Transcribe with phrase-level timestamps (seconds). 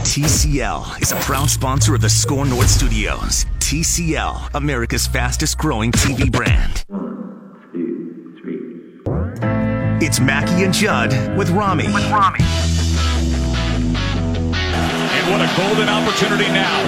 [0.00, 3.44] TCL is a proud sponsor of the Score North Studios.
[3.60, 6.84] TCL, America's fastest growing TV brand.
[6.88, 10.04] One, two, three.
[10.04, 11.84] It's Mackey and Judd with Rami.
[11.92, 12.40] With Rami.
[15.14, 16.80] And what a golden opportunity now.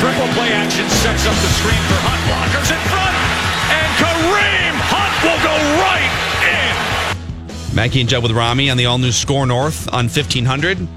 [0.00, 2.22] Triple play action sets up the screen for Hunt.
[2.30, 3.16] Blockers in front.
[3.76, 6.08] And Kareem Hunt will go right
[7.68, 7.74] in.
[7.76, 10.88] Mackey and Judd with Rami on the all new Score North on 1500.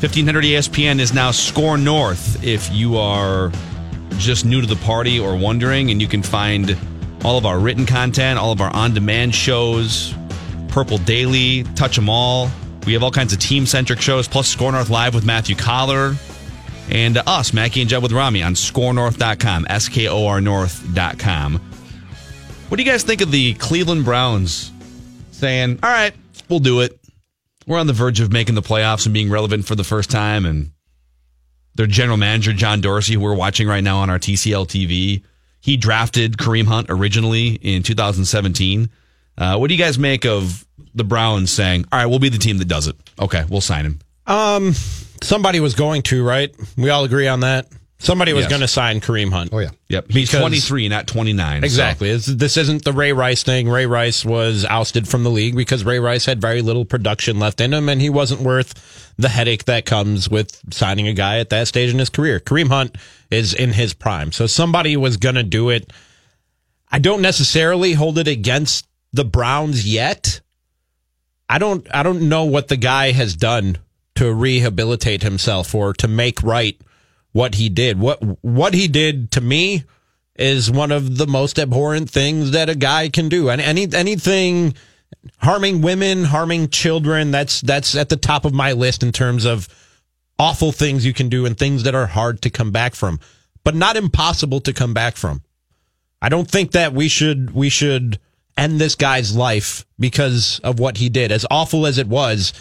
[0.00, 3.52] 1500 ESPN is now Score North if you are
[4.16, 6.74] just new to the party or wondering, and you can find
[7.22, 10.14] all of our written content, all of our on demand shows,
[10.68, 12.50] Purple Daily, Touch 'em All.
[12.86, 16.14] We have all kinds of team centric shows, plus Score North Live with Matthew Coller,
[16.88, 21.60] and uh, us, Mackey and Jeb with Rami on scorenorth.com, S K O R North.com.
[22.68, 24.72] What do you guys think of the Cleveland Browns
[25.30, 26.14] saying, all right,
[26.48, 26.99] we'll do it?
[27.70, 30.44] We're on the verge of making the playoffs and being relevant for the first time.
[30.44, 30.72] And
[31.76, 35.22] their general manager, John Dorsey, who we're watching right now on our TCL TV,
[35.60, 38.90] he drafted Kareem Hunt originally in 2017.
[39.38, 42.38] Uh, what do you guys make of the Browns saying, all right, we'll be the
[42.38, 42.96] team that does it?
[43.20, 44.00] Okay, we'll sign him.
[44.26, 44.72] Um,
[45.22, 46.52] somebody was going to, right?
[46.76, 47.68] We all agree on that.
[48.02, 48.48] Somebody was Yes.
[48.50, 49.50] going to sign Kareem Hunt.
[49.52, 49.68] Oh yeah.
[49.90, 50.06] Yep.
[50.10, 51.62] He's Because- 23, not 29.
[51.64, 52.08] Exactly.
[52.08, 53.68] It's- This isn't the Ray Rice thing.
[53.68, 57.60] Ray Rice was ousted from the league because Ray Rice had very little production left
[57.60, 58.74] in him, and he wasn't worth
[59.18, 62.40] the headache that comes with signing a guy at that stage in his career.
[62.40, 62.96] Kareem Hunt
[63.30, 65.92] is in his prime, so somebody was going to do it.
[66.90, 70.40] I don't necessarily hold it against the Browns yet.
[71.50, 71.86] I don't.
[71.92, 73.76] I don't know what the guy has done
[74.14, 76.80] to rehabilitate himself or to make right
[77.32, 77.98] what he did.
[77.98, 79.84] What what he did to me
[80.36, 83.50] is one of the most abhorrent things that a guy can do.
[83.50, 84.74] And any anything
[85.38, 89.68] harming women, harming children, that's that's at the top of my list in terms of
[90.38, 93.20] awful things you can do and things that are hard to come back from,
[93.62, 95.42] but not impossible to come back from.
[96.22, 98.18] I don't think that we should we should
[98.56, 101.32] end this guy's life because of what he did.
[101.32, 102.52] As awful as it was,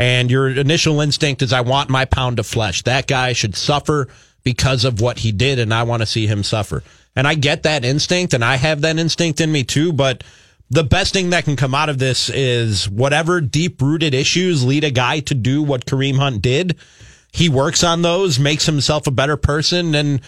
[0.00, 2.82] and your initial instinct is I want my pound of flesh.
[2.84, 4.08] That guy should suffer
[4.42, 6.82] because of what he did and I want to see him suffer.
[7.14, 10.24] And I get that instinct and I have that instinct in me too, but
[10.70, 14.84] the best thing that can come out of this is whatever deep rooted issues lead
[14.84, 16.76] a guy to do what Kareem Hunt did.
[17.32, 20.22] He works on those, makes himself a better person and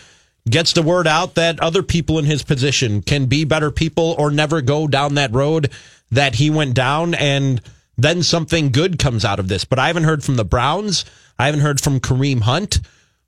[0.50, 4.31] gets the word out that other people in his position can be better people or
[4.31, 5.71] never go down that road
[6.11, 7.62] that he went down and
[7.97, 9.65] then something good comes out of this.
[9.65, 11.05] But I haven't heard from the Browns.
[11.39, 12.81] I haven't heard from Kareem Hunt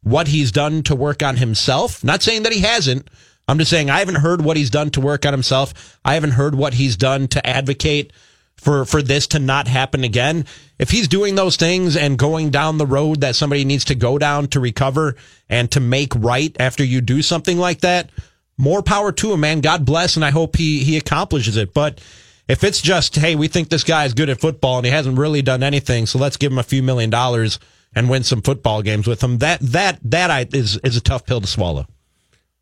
[0.03, 2.05] what he's done to work on himself.
[2.05, 3.09] Not saying that he hasn't.
[3.47, 5.99] I'm just saying I haven't heard what he's done to work on himself.
[6.05, 8.13] I haven't heard what he's done to advocate
[8.57, 10.47] for for this to not happen again.
[10.79, 14.19] If he's doing those things and going down the road that somebody needs to go
[14.19, 15.17] down to recover
[15.49, 18.11] and to make right after you do something like that,
[18.57, 19.61] more power to him, man.
[19.61, 21.75] God bless, and I hope he he accomplishes it.
[21.75, 22.01] But
[22.49, 25.19] if it's just, hey, we think this guy is good at football and he hasn't
[25.19, 27.59] really done anything, so let's give him a few million dollars
[27.95, 29.39] and win some football games with him.
[29.39, 31.87] That that that I, is is a tough pill to swallow.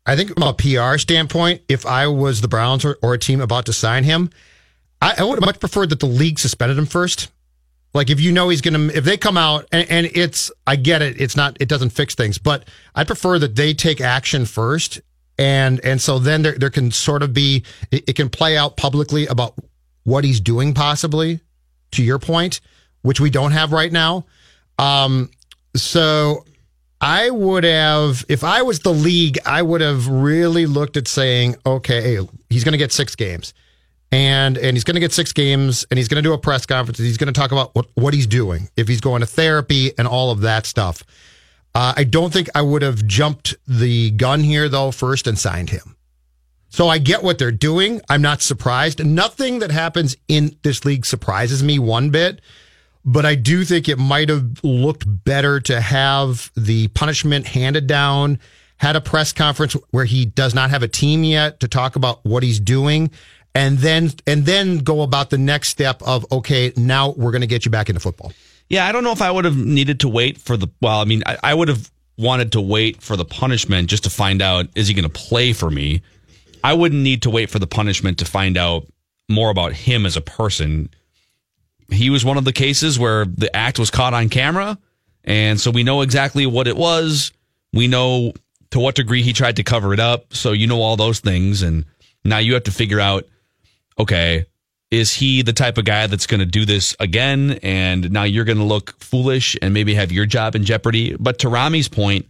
[0.05, 3.39] I think from a PR standpoint, if I was the Browns or, or a team
[3.39, 4.29] about to sign him,
[5.01, 7.31] I, I would much prefer that the league suspended him first.
[7.93, 10.75] Like if you know he's going to, if they come out and, and it's, I
[10.75, 14.45] get it, it's not, it doesn't fix things, but I prefer that they take action
[14.45, 14.99] first.
[15.37, 18.77] And, and so then there, there can sort of be, it, it can play out
[18.77, 19.53] publicly about
[20.03, 21.39] what he's doing possibly
[21.91, 22.61] to your point,
[23.01, 24.25] which we don't have right now.
[24.79, 25.29] Um,
[25.75, 26.45] so
[26.99, 31.55] I would have, if I was the league, I would have really looked at saying,
[31.65, 32.19] okay,
[32.49, 33.53] he's going to get six games.
[34.11, 36.67] And, and he's going to get six games and he's going to do a press
[36.67, 36.99] conference.
[36.99, 40.07] He's going to talk about what, what he's doing, if he's going to therapy and
[40.07, 41.03] all of that stuff.
[41.73, 45.71] Uh, I don't think I would have jumped the gun here though first and signed
[45.71, 45.95] him.
[46.73, 48.01] So I get what they're doing.
[48.09, 49.05] I'm not surprised.
[49.05, 52.41] Nothing that happens in this league surprises me one bit,
[53.05, 58.39] but I do think it might have looked better to have the punishment handed down,
[58.77, 62.25] had a press conference where he does not have a team yet to talk about
[62.25, 63.11] what he's doing
[63.53, 67.47] and then and then go about the next step of okay, now we're going to
[67.47, 68.33] get you back into football.
[68.67, 70.69] Yeah, I don't know if I would have needed to wait for the.
[70.81, 74.09] Well, I mean, I, I would have wanted to wait for the punishment just to
[74.09, 76.01] find out is he going to play for me.
[76.63, 78.87] I wouldn't need to wait for the punishment to find out
[79.29, 80.89] more about him as a person.
[81.89, 84.77] He was one of the cases where the act was caught on camera,
[85.23, 87.31] and so we know exactly what it was.
[87.73, 88.33] We know
[88.71, 90.33] to what degree he tried to cover it up.
[90.33, 91.85] So you know all those things, and
[92.23, 93.25] now you have to figure out
[93.99, 94.45] okay,
[94.91, 97.59] is he the type of guy that's going to do this again?
[97.63, 101.15] And now you're going to look foolish and maybe have your job in jeopardy.
[101.19, 102.27] But to Rami's point,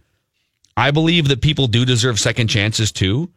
[0.76, 3.30] I believe that people do deserve second chances too.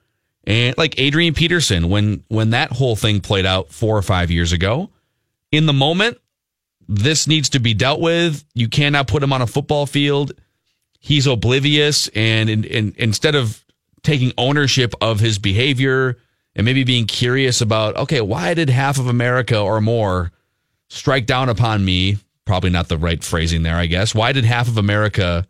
[0.47, 4.53] And like Adrian Peterson, when when that whole thing played out four or five years
[4.53, 4.89] ago,
[5.51, 6.17] in the moment,
[6.88, 8.45] this needs to be dealt with.
[8.53, 10.31] You cannot put him on a football field.
[10.99, 13.63] He's oblivious, and, and, and instead of
[14.03, 16.17] taking ownership of his behavior,
[16.55, 20.31] and maybe being curious about, okay, why did half of America or more
[20.88, 22.17] strike down upon me?
[22.45, 24.15] Probably not the right phrasing there, I guess.
[24.15, 25.45] Why did half of America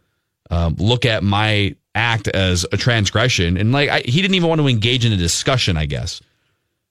[0.49, 3.57] um, look at my act as a transgression?
[3.57, 6.21] And like, I, he didn't even want to engage in a discussion, I guess.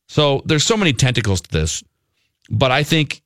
[0.08, 1.82] So there's so many tentacles to this.
[2.50, 3.22] But I think,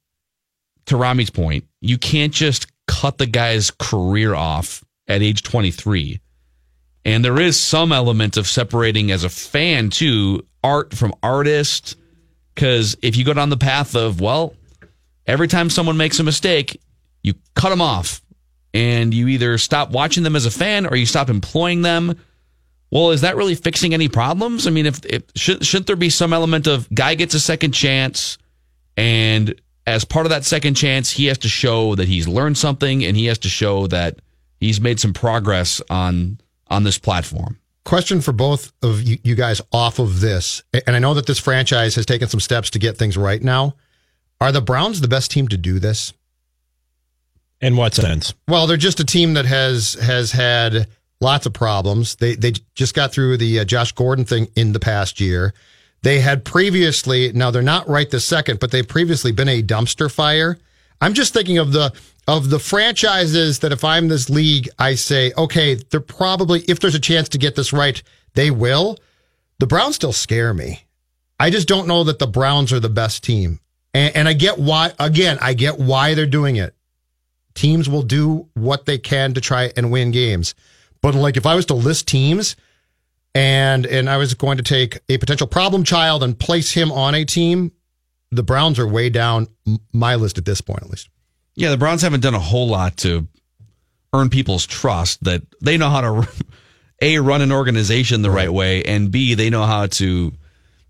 [0.86, 6.20] to Rami's point, you can't just cut the guy's career off at age 23.
[7.04, 11.96] And there is some element of separating as a fan too art from artist.
[12.54, 14.54] Because if you go down the path of, well,
[15.26, 16.80] every time someone makes a mistake,
[17.22, 18.22] you cut them off
[18.72, 22.19] and you either stop watching them as a fan or you stop employing them.
[22.90, 24.67] Well, is that really fixing any problems?
[24.67, 27.72] I mean, if, if should, shouldn't there be some element of guy gets a second
[27.72, 28.38] chance
[28.96, 29.55] and
[29.87, 33.17] as part of that second chance, he has to show that he's learned something and
[33.17, 34.20] he has to show that
[34.58, 36.38] he's made some progress on
[36.69, 40.99] on this platform question for both of you, you, guys off of this, and I
[40.99, 43.75] know that this franchise has taken some steps to get things right now.
[44.40, 46.12] Are the Browns the best team to do this?
[47.60, 48.34] In what sense?
[48.48, 50.88] Well, they're just a team that has has had
[51.20, 52.16] lots of problems.
[52.16, 55.52] They they just got through the uh, Josh Gordon thing in the past year.
[56.02, 60.10] They had previously, now they're not right this second, but they've previously been a dumpster
[60.10, 60.58] fire.
[61.00, 61.92] I'm just thinking of the
[62.26, 66.94] of the franchises that if I'm this league, I say, okay, they're probably, if there's
[66.94, 68.00] a chance to get this right,
[68.34, 68.98] they will.
[69.58, 70.84] The Browns still scare me.
[71.40, 73.58] I just don't know that the Browns are the best team.
[73.92, 76.74] And, and I get why, again, I get why they're doing it.
[77.55, 80.55] Teams will do what they can to try and win games.
[81.02, 82.56] But like if I was to list teams
[83.35, 87.14] and and I was going to take a potential problem child and place him on
[87.14, 87.73] a team,
[88.31, 89.49] the Browns are way down
[89.93, 91.08] my list at this point at least.
[91.55, 93.26] Yeah, the Browns haven't done a whole lot to
[94.12, 96.29] earn people's trust that they know how to
[97.02, 100.32] a run an organization the right way and b they know how to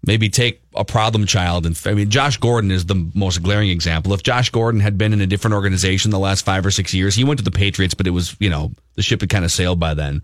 [0.05, 4.12] maybe take a problem child and I mean Josh Gordon is the most glaring example.
[4.12, 7.14] If Josh Gordon had been in a different organization the last 5 or 6 years,
[7.14, 9.52] he went to the Patriots but it was, you know, the ship had kind of
[9.52, 10.23] sailed by then.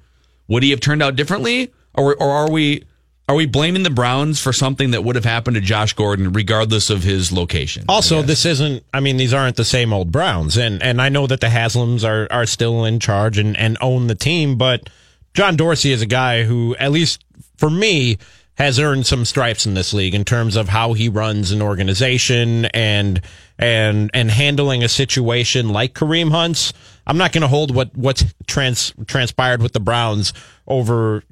[0.48, 2.84] Would he have turned out differently or or are we
[3.28, 6.90] are we blaming the Browns for something that would have happened to Josh Gordon regardless
[6.90, 7.84] of his location?
[7.88, 10.56] Also, this isn't I mean, these aren't the same old Browns.
[10.56, 14.06] And and I know that the Haslams are are still in charge and, and own
[14.06, 14.88] the team, but
[15.34, 17.22] John Dorsey is a guy who, at least
[17.58, 18.16] for me,
[18.56, 22.66] has earned some stripes in this league in terms of how he runs an organization
[22.66, 23.20] and
[23.58, 26.72] and and handling a situation like Kareem Hunt's.
[27.06, 30.32] I'm not going to hold what what's trans, transpired with the Browns
[30.66, 31.22] over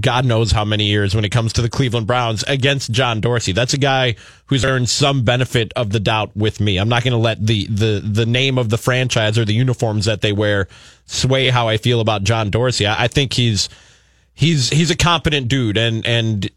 [0.00, 3.52] God knows how many years when it comes to the Cleveland Browns against John Dorsey.
[3.52, 4.16] That's a guy
[4.46, 6.78] who's earned some benefit of the doubt with me.
[6.78, 10.04] I'm not going to let the, the, the name of the franchise or the uniforms
[10.04, 10.68] that they wear
[11.06, 12.86] sway how I feel about John Dorsey.
[12.86, 13.68] I, I think he's,
[14.38, 16.48] he's, he's a competent dude and, and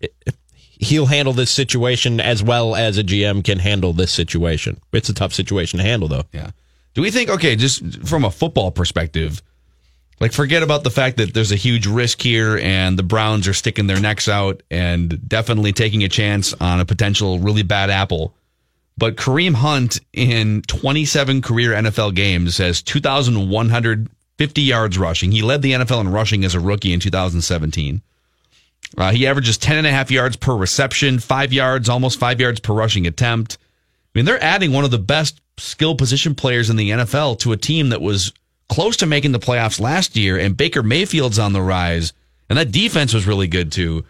[0.62, 4.80] he'll handle this situation as well as a GM can handle this situation.
[4.94, 6.24] It's a tough situation to handle though.
[6.32, 6.52] Yeah.
[6.94, 9.42] Do we think, okay, just from a football perspective,
[10.20, 13.54] like, forget about the fact that there's a huge risk here and the Browns are
[13.54, 18.36] sticking their necks out and definitely taking a chance on a potential really bad apple.
[18.96, 22.84] But Kareem Hunt in 27 career NFL games has
[24.42, 25.32] 2,150 yards rushing.
[25.32, 28.02] He led the NFL in rushing as a rookie in 2017.
[28.98, 32.60] Uh, he averages 10 and a half yards per reception, five yards, almost five yards
[32.60, 33.60] per rushing attempt.
[33.62, 37.52] I mean, they're adding one of the best skill position players in the NFL to
[37.52, 38.34] a team that was
[38.68, 42.12] close to making the playoffs last year, and Baker Mayfield's on the rise,
[42.50, 44.04] and that defense was really good too.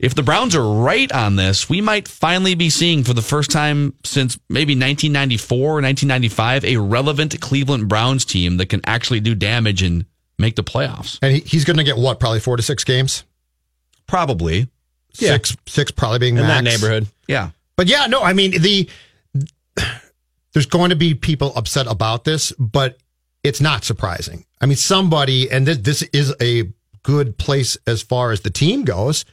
[0.00, 3.50] If the Browns are right on this, we might finally be seeing for the first
[3.50, 9.34] time since maybe 1994 or 1995 a relevant Cleveland Browns team that can actually do
[9.34, 10.06] damage and
[10.38, 11.18] make the playoffs.
[11.20, 12.18] And he, he's going to get what?
[12.18, 13.24] Probably four to six games.
[14.06, 14.68] Probably.
[15.12, 16.56] Six, six probably being in max.
[16.56, 17.06] that neighborhood.
[17.28, 17.50] Yeah.
[17.76, 18.88] But yeah, no, I mean the
[20.52, 22.98] there's going to be people upset about this, but
[23.42, 24.44] it's not surprising.
[24.60, 26.70] I mean, somebody, and this, this is a
[27.02, 29.24] good place as far as the team goes,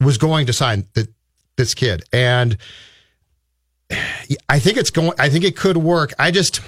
[0.00, 1.08] was going to sign the,
[1.56, 2.56] this kid, and
[4.48, 5.12] I think it's going.
[5.18, 6.12] I think it could work.
[6.18, 6.60] I just.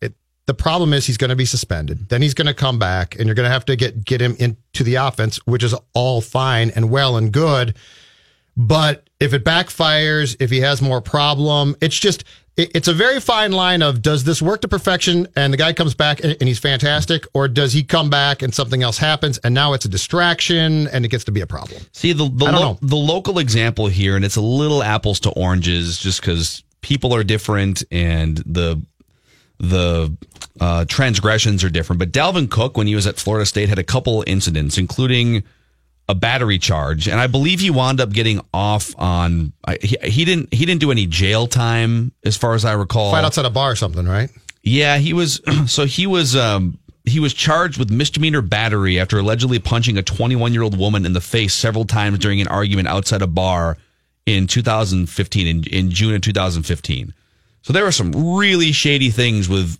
[0.00, 0.14] It,
[0.46, 2.08] the problem is he's going to be suspended.
[2.08, 4.36] Then he's going to come back, and you're going to have to get get him
[4.38, 7.76] into the offense, which is all fine and well and good.
[8.56, 12.24] But if it backfires, if he has more problem, it's just
[12.56, 15.72] it, it's a very fine line of does this work to perfection and the guy
[15.72, 19.38] comes back and, and he's fantastic, or does he come back and something else happens
[19.38, 21.82] and now it's a distraction and it gets to be a problem.
[21.92, 25.98] See the the, lo- the local example here, and it's a little apples to oranges,
[25.98, 28.80] just because people are different and the
[29.58, 30.14] the
[30.60, 31.98] uh, transgressions are different.
[31.98, 35.44] But Dalvin Cook, when he was at Florida State, had a couple incidents, including
[36.08, 39.52] a battery charge, and I believe he wound up getting off on.
[39.80, 43.10] He, he didn't he didn't do any jail time, as far as I recall.
[43.10, 44.30] Fight outside a bar or something, right?
[44.62, 45.40] Yeah, he was.
[45.66, 46.36] So he was.
[46.36, 51.06] Um, he was charged with misdemeanor battery after allegedly punching a 21 year old woman
[51.06, 53.78] in the face several times during an argument outside a bar
[54.26, 57.14] in 2015, in, in June of 2015.
[57.62, 59.78] So there were some really shady things with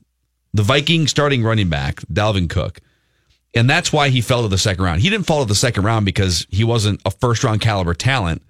[0.55, 2.81] the Viking starting running back, Dalvin Cook.
[3.57, 5.01] And that's why he fell to the second round.
[5.01, 8.43] He didn't fall to the second round because he wasn't a first round caliber talent.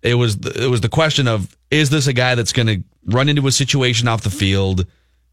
[0.00, 2.84] It was the, it was the question of is this a guy that's going to
[3.04, 4.86] run into a situation off the field,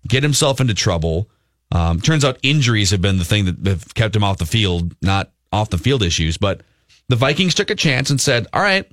[0.08, 1.30] get himself into trouble?
[1.72, 4.96] Um, turns out injuries have been the thing that have kept him off the field,
[5.04, 6.38] not off the field issues.
[6.38, 6.62] But
[7.08, 8.90] the Vikings took a chance and said, "All right,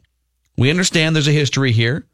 [0.58, 2.06] we understand there's a history here.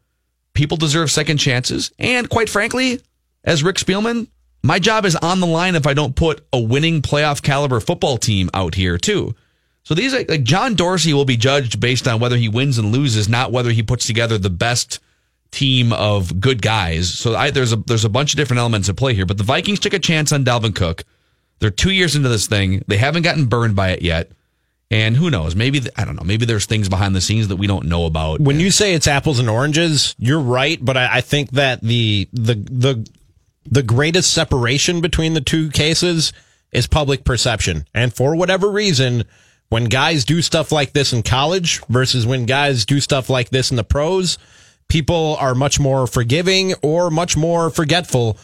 [0.53, 3.01] People deserve second chances, and quite frankly,
[3.43, 4.27] as Rick Spielman,
[4.63, 8.17] my job is on the line if I don't put a winning playoff caliber football
[8.17, 9.35] team out here too."
[9.83, 12.91] So these are like John Dorsey will be judged based on whether he wins and
[12.91, 14.99] loses, not whether he puts together the best
[15.51, 17.11] team of good guys.
[17.11, 19.25] So I, there's a there's a bunch of different elements at play here.
[19.25, 21.03] But the Vikings took a chance on Dalvin Cook.
[21.59, 22.83] They're two years into this thing.
[22.87, 24.31] They haven't gotten burned by it yet.
[24.91, 25.55] And who knows?
[25.55, 26.23] Maybe I don't know.
[26.23, 28.39] Maybe there's things behind the scenes that we don't know about.
[28.39, 32.27] When you say it's apples and oranges, you're right, but I, I think that the
[32.33, 33.09] the the
[33.69, 36.33] the greatest separation between the two cases
[36.71, 37.85] is public perception.
[37.93, 39.23] And for whatever reason,
[39.69, 43.71] when guys do stuff like this in college versus when guys do stuff like this
[43.71, 44.37] in the pros,
[44.87, 48.37] people are much more forgiving or much more forgetful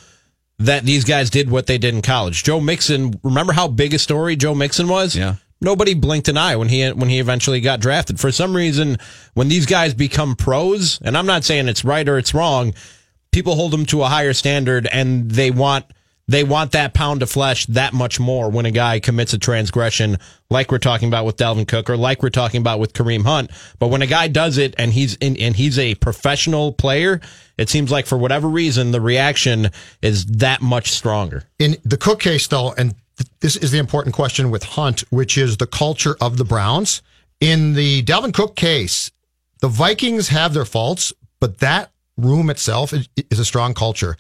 [0.60, 2.44] that these guys did what they did in college.
[2.44, 5.15] Joe Mixon, remember how big a story Joe Mixon was?
[5.15, 5.36] Yeah.
[5.62, 8.20] Nobody blinked an eye when he when he eventually got drafted.
[8.20, 8.98] For some reason,
[9.34, 12.74] when these guys become pros, and I'm not saying it's right or it's wrong,
[13.36, 15.84] people hold them to a higher standard and they want
[16.25, 20.18] they want that pound of flesh that much more when a guy commits a transgression
[20.50, 23.51] like we're talking about with Dalvin Cook or like we're talking about with Kareem Hunt.
[23.77, 27.20] But when a guy does it and he's in, and he's a professional player,
[27.58, 29.70] it seems like for whatever reason the reaction
[30.01, 31.44] is that much stronger.
[31.60, 35.38] In the Cook case, though, and th- this is the important question with Hunt, which
[35.38, 37.01] is the culture of the Browns.
[37.42, 39.12] In the Dalvin Cook case,
[39.60, 41.12] the Vikings have their faults,
[41.42, 43.08] but that room itself is,
[43.40, 44.18] a strong culture.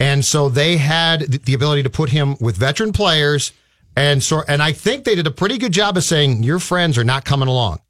[0.00, 3.52] And so they had the ability to put him with veteran players.
[3.96, 6.98] And so, and I think they did a pretty good job of saying, your friends
[6.98, 7.80] are not coming along.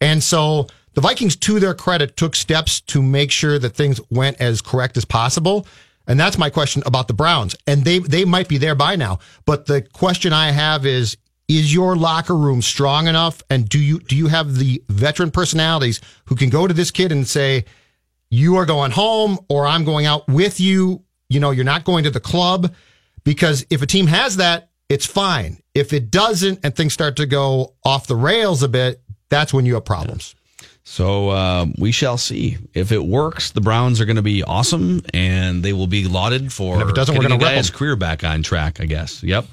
[0.00, 4.40] And so the Vikings, to their credit, took steps to make sure that things went
[4.40, 5.66] as correct as possible.
[6.06, 7.54] And that's my question about the Browns.
[7.66, 9.20] And they, they might be there by now.
[9.44, 13.42] But the question I have is, is your locker room strong enough?
[13.50, 17.12] And do you, do you have the veteran personalities who can go to this kid
[17.12, 17.64] and say,
[18.30, 21.02] you are going home or I'm going out with you?
[21.28, 22.72] You know, you're not going to the club
[23.24, 25.58] because if a team has that, it's fine.
[25.74, 29.66] If it doesn't and things start to go off the rails a bit, that's when
[29.66, 30.34] you have problems.
[30.82, 33.52] So uh, we shall see if it works.
[33.52, 36.88] The Browns are going to be awesome, and they will be lauded for And if
[36.88, 38.80] it doesn't, we're getting gonna a guy's career back on track.
[38.80, 39.22] I guess.
[39.22, 39.46] Yep.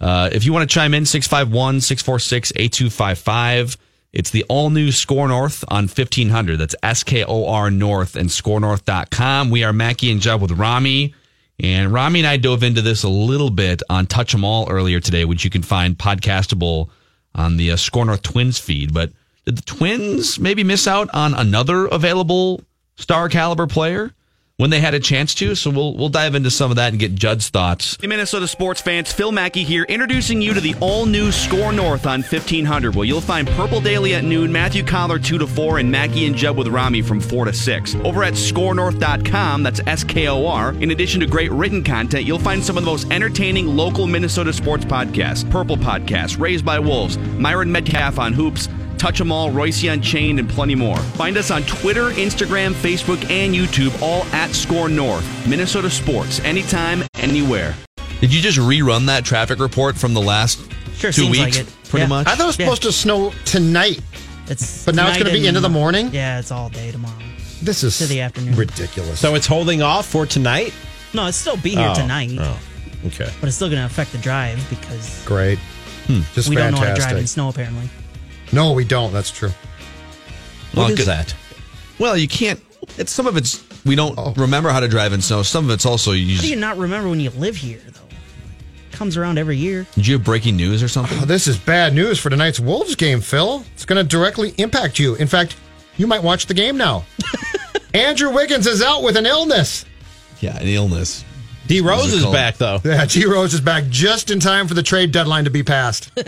[0.00, 3.78] Uh, if you want to chime in, 651 646 8255.
[4.12, 6.58] It's the all new Score North on 1500.
[6.58, 9.48] That's S K O R North and scorenorth.com.
[9.48, 11.14] We are Mackey and Judd with Rami.
[11.58, 15.00] And Rami and I dove into this a little bit on Touch 'em All earlier
[15.00, 16.90] today, which you can find podcastable
[17.34, 18.92] on the uh, Score North Twins feed.
[18.92, 19.12] But
[19.46, 22.62] did the Twins maybe miss out on another available
[22.96, 24.12] star caliber player?
[24.58, 25.54] When they had a chance to.
[25.54, 27.96] So we'll we'll dive into some of that and get Judd's thoughts.
[28.00, 32.06] Hey, Minnesota sports fans, Phil Mackey here, introducing you to the all new Score North
[32.06, 35.90] on 1500, where you'll find Purple Daily at noon, Matthew Coller 2 to 4, and
[35.90, 37.94] Mackey and Judd with Rami from 4 to 6.
[38.04, 40.72] Over at scorenorth.com, that's S K O R.
[40.74, 44.52] In addition to great written content, you'll find some of the most entertaining local Minnesota
[44.52, 48.68] sports podcasts Purple Podcast, Raised by Wolves, Myron Metcalf on Hoops.
[49.02, 50.96] Touch 'em all, Royce Unchained, and plenty more.
[51.16, 55.24] Find us on Twitter, Instagram, Facebook, and YouTube, all at Score North.
[55.44, 57.74] Minnesota Sports, anytime, anywhere.
[58.20, 60.60] Did you just rerun that traffic report from the last
[61.00, 61.56] Sure, two weeks?
[61.58, 61.66] like.
[61.88, 62.06] Pretty Yeah.
[62.06, 62.28] much.
[62.28, 62.66] I thought it was Yeah.
[62.66, 63.98] supposed to snow tonight.
[64.48, 66.10] It's But now it's gonna be and- into the morning?
[66.12, 67.14] Yeah, it's all day tomorrow.
[67.60, 68.54] This is To the afternoon.
[68.54, 69.18] ridiculous.
[69.18, 70.72] So it's holding off for tonight?
[71.12, 72.56] No, it's still be here Oh, tonight, Oh,
[73.08, 73.28] okay.
[73.40, 75.58] but it's still going to affect the drive because great.
[76.06, 76.20] Hmm.
[76.36, 77.48] Just we don't know how to drive in snow.
[77.48, 77.88] Apparently,
[78.52, 79.12] No, we don't.
[79.12, 79.50] That's true.
[80.74, 81.34] What Well, is that?
[81.98, 82.60] Well, you can't.
[82.98, 84.32] It's some of it's we don't Oh.
[84.36, 85.42] remember how to drive in snow.
[85.42, 86.36] Some of it's also you.
[86.36, 87.98] how do you not remember when you live here though?
[88.92, 89.86] Comes around every year.
[89.94, 91.18] did you have breaking news or something?
[91.20, 93.64] Oh, this is bad news for tonight's Wolves game, Phil.
[93.74, 95.14] It's going to directly impact you.
[95.16, 95.56] In fact,
[95.96, 97.04] you might watch the game now.
[97.94, 99.84] Andrew Wiggins is out with an illness.
[100.40, 101.24] yeah, an illness.
[101.66, 102.34] D Rose is called?
[102.34, 102.80] back though.
[102.84, 106.10] Yeah, D Rose is back just in time for the trade deadline to be passed.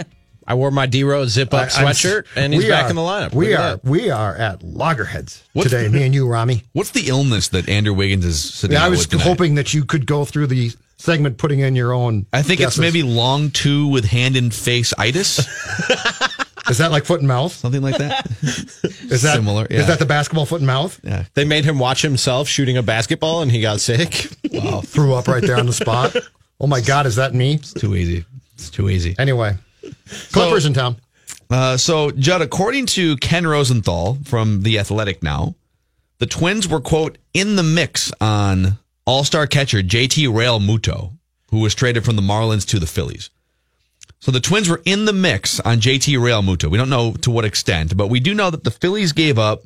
[0.46, 3.02] I wore my D Rose zip up sweatshirt, and he's we back are- in the
[3.02, 3.32] lineup.
[3.34, 3.84] We Look at are that.
[3.84, 5.84] we are at loggerheads What's today.
[5.84, 6.62] the- me and you, Rami.
[6.72, 8.74] What's the illness that Andrew Wiggins is sitting?
[8.76, 9.24] Yeah, I was with tonight?
[9.24, 12.26] hoping that you could go through the segment, putting in your own.
[12.32, 15.38] I think it's maybe long two with hand and face itis,
[16.70, 17.52] Is that like foot and mouth?
[17.52, 18.26] something like that.
[18.42, 19.80] Is that Similar, yeah.
[19.80, 20.98] Is that the basketball foot and mouth?
[21.04, 21.24] Yeah.
[21.34, 24.28] They made him watch himself shooting a basketball, and he got sick.
[24.54, 26.14] Wow, threw up right there on the spot.
[26.60, 27.54] Oh my God, is that me?
[27.56, 28.24] It's too easy.
[28.54, 29.16] It's too easy.
[29.18, 29.56] Anyway,
[30.32, 30.96] Clippers in town.
[31.50, 35.54] Uh, so, Judd, according to Ken Rosenthal from The Athletic now,
[36.18, 41.12] the Twins were, quote, in the mix on all star catcher JT Realmuto,
[41.50, 43.30] who was traded from the Marlins to the Phillies.
[44.20, 46.70] So the Twins were in the mix on JT Realmuto.
[46.70, 49.62] We don't know to what extent, but we do know that the Phillies gave up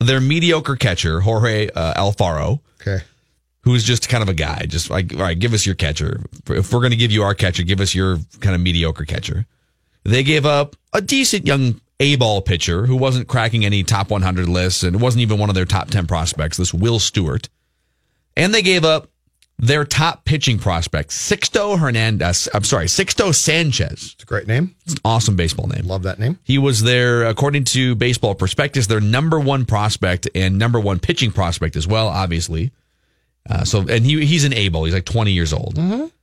[0.00, 3.04] their mediocre catcher, Jorge uh, Alfaro, Okay.
[3.64, 4.66] Who's just kind of a guy.
[4.66, 6.20] Just like, all right, give us your catcher.
[6.48, 9.46] If we're going to give you our catcher, give us your kind of mediocre catcher.
[10.04, 14.48] They gave up a decent young A ball pitcher who wasn't cracking any top 100
[14.48, 17.48] lists and wasn't even one of their top 10 prospects, this Will Stewart.
[18.36, 19.08] And they gave up
[19.58, 22.48] their top pitching prospect, Sixto Hernandez.
[22.52, 24.12] I'm sorry, Sixto Sanchez.
[24.14, 24.74] It's a great name.
[24.84, 25.86] It's an awesome baseball name.
[25.86, 26.38] Love that name.
[26.42, 31.30] He was their, according to Baseball Prospectus, their number one prospect and number one pitching
[31.30, 32.72] prospect as well, obviously.
[33.48, 34.84] Uh, so, and he he's an able.
[34.84, 35.76] He's like 20 years old.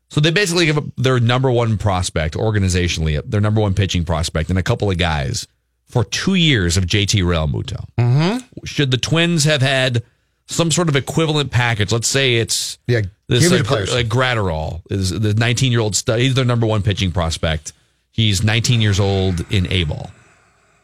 [0.09, 4.49] So they basically give up their number one prospect organizationally, their number one pitching prospect,
[4.49, 5.47] and a couple of guys
[5.85, 7.85] for two years of JT Realmuto.
[8.65, 10.03] Should the Twins have had
[10.47, 11.91] some sort of equivalent package?
[11.91, 15.95] Let's say it's Yeah, this like, like Graterol is the 19 year old.
[15.95, 17.71] He's their number one pitching prospect.
[18.11, 20.11] He's 19 years old in A ball.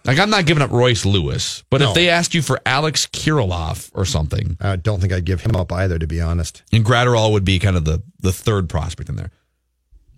[0.07, 1.89] Like I'm not giving up Royce Lewis, but No.
[1.89, 5.55] if they asked you for Alex Kirilloff or something, I don't think I'd give him
[5.55, 6.63] up either, to be honest.
[6.71, 9.31] and Graterol would be kind of the the third prospect in there,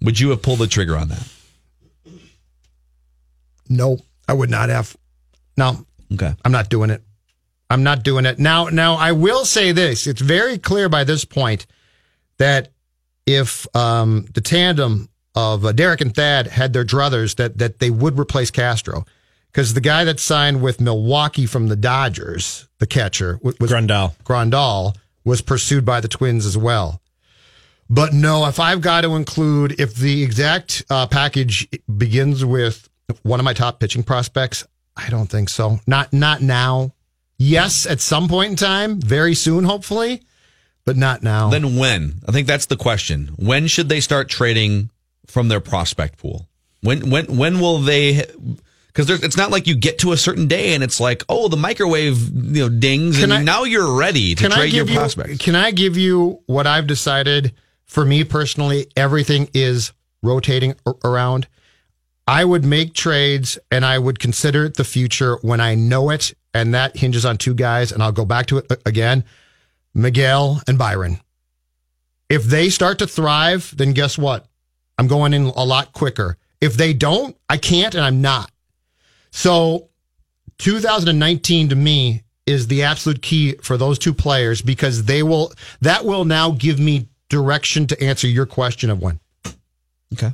[0.01, 1.27] would you have pulled the trigger on that?
[3.67, 3.97] No,
[4.27, 4.95] I would not have.
[5.57, 6.33] No, Okay.
[6.43, 7.03] I'm not doing it.
[7.69, 8.39] I'm not doing it.
[8.39, 10.07] Now, now I will say this.
[10.07, 11.67] It's very clear by this point
[12.39, 12.69] that
[13.27, 17.91] if um, the tandem of uh, Derek and Thad had their druthers, that that they
[17.91, 19.05] would replace Castro.
[19.51, 24.15] Because the guy that signed with Milwaukee from the Dodgers, the catcher, was Grandal.
[24.23, 27.01] Grandal, was pursued by the Twins as well.
[27.89, 32.87] But no, if I've got to include, if the exact uh, package begins with
[33.23, 35.79] one of my top pitching prospects, I don't think so.
[35.87, 36.93] Not not now.
[37.37, 40.21] Yes, at some point in time, very soon, hopefully,
[40.85, 41.49] but not now.
[41.49, 42.21] Then when?
[42.27, 43.31] I think that's the question.
[43.37, 44.91] When should they start trading
[45.25, 46.47] from their prospect pool?
[46.81, 48.25] When when when will they?
[48.93, 51.55] Because it's not like you get to a certain day and it's like, oh, the
[51.57, 54.95] microwave you know dings Can and I- now you're ready to trade your you?
[54.95, 55.37] prospects.
[55.37, 57.53] Can I give you what I've decided?
[57.85, 61.47] For me personally, everything is rotating around.
[62.27, 66.73] I would make trades and I would consider the future when I know it, and
[66.75, 67.91] that hinges on two guys.
[67.91, 69.23] And I'll go back to it again:
[69.95, 71.19] Miguel and Byron.
[72.29, 74.45] If they start to thrive, then guess what?
[74.99, 76.37] I'm going in a lot quicker.
[76.61, 78.51] If they don't, I can't, and I'm not.
[79.31, 79.89] So
[80.59, 86.03] 2019 to me is the absolute key for those two players because they will that
[86.05, 89.19] will now give me direction to answer your question of when.
[90.13, 90.33] Okay.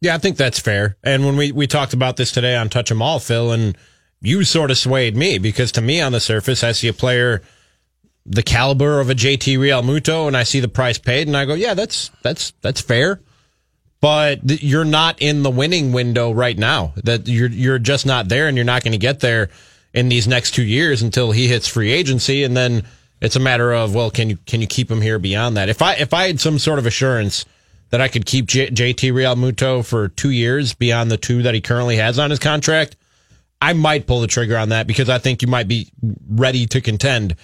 [0.00, 0.96] Yeah, I think that's fair.
[1.02, 3.76] And when we, we talked about this today on Touch 'em All, Phil, and
[4.20, 7.42] you sort of swayed me because to me on the surface, I see a player
[8.28, 11.54] the caliber of a JT Realmuto and I see the price paid and I go,
[11.54, 13.20] yeah, that's that's that's fair.
[14.00, 16.92] But you're not in the winning window right now.
[17.02, 19.50] That you're you're just not there and you're not going to get there
[19.92, 22.84] in these next 2 years until he hits free agency and then
[23.20, 25.68] it's a matter of well, can you can you keep him here beyond that?
[25.68, 27.44] If I if I had some sort of assurance
[27.90, 31.60] that I could keep J- JT Realmuto for 2 years beyond the 2 that he
[31.60, 32.96] currently has on his contract,
[33.60, 35.90] I might pull the trigger on that because I think you might be
[36.28, 37.34] ready to contend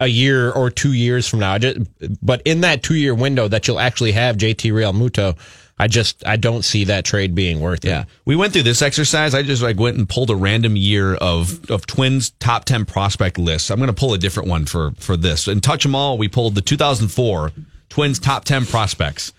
[0.00, 1.58] a year or two years from now.
[1.58, 1.80] Just,
[2.22, 5.36] but in that two year window that you'll actually have JT Realmuto,
[5.78, 7.88] I just I don't see that trade being worth it.
[7.88, 9.34] Yeah, we went through this exercise.
[9.34, 13.38] I just like went and pulled a random year of of Twins top ten prospect
[13.38, 13.70] lists.
[13.70, 16.18] I'm going to pull a different one for for this and touch them all.
[16.18, 17.52] We pulled the 2004
[17.88, 19.32] Twins top ten prospects.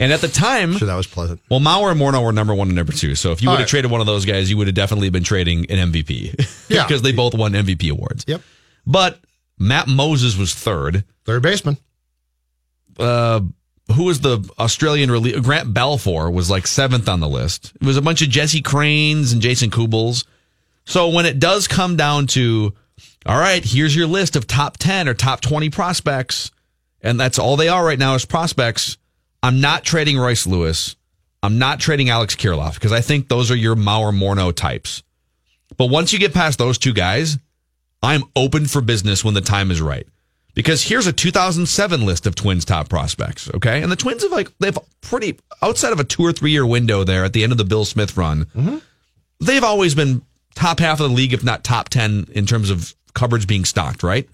[0.00, 1.40] And at the time, sure that was pleasant.
[1.50, 3.16] Well, Mauer and Morneau were number one and number two.
[3.16, 3.68] So if you would have right.
[3.68, 6.54] traded one of those guys, you would have definitely been trading an MVP.
[6.68, 8.26] Yeah, because they both won MVP awards.
[8.28, 8.42] Yep.
[8.86, 9.18] But
[9.58, 11.02] Matt Moses was third.
[11.24, 11.78] Third baseman.
[12.98, 13.40] Uh,
[13.92, 15.10] who was the Australian?
[15.42, 17.72] Grant Balfour was like seventh on the list.
[17.80, 20.24] It was a bunch of Jesse Crains and Jason Kubels.
[20.84, 22.74] So when it does come down to,
[23.26, 26.50] all right, here's your list of top 10 or top 20 prospects,
[27.00, 28.96] and that's all they are right now is prospects.
[29.42, 30.96] I'm not trading Royce Lewis.
[31.42, 35.02] I'm not trading Alex Kirilloff because I think those are your Mauer Morneau types.
[35.76, 37.38] But once you get past those two guys,
[38.02, 40.06] I'm open for business when the time is right.
[40.58, 43.80] Because here's a 2007 list of Twins top prospects, okay?
[43.80, 47.04] And the Twins have like they've pretty outside of a 2 or 3 year window
[47.04, 48.46] there at the end of the Bill Smith run.
[48.46, 48.78] Mm-hmm.
[49.38, 50.20] They've always been
[50.56, 54.02] top half of the league if not top 10 in terms of coverage being stocked,
[54.02, 54.28] right?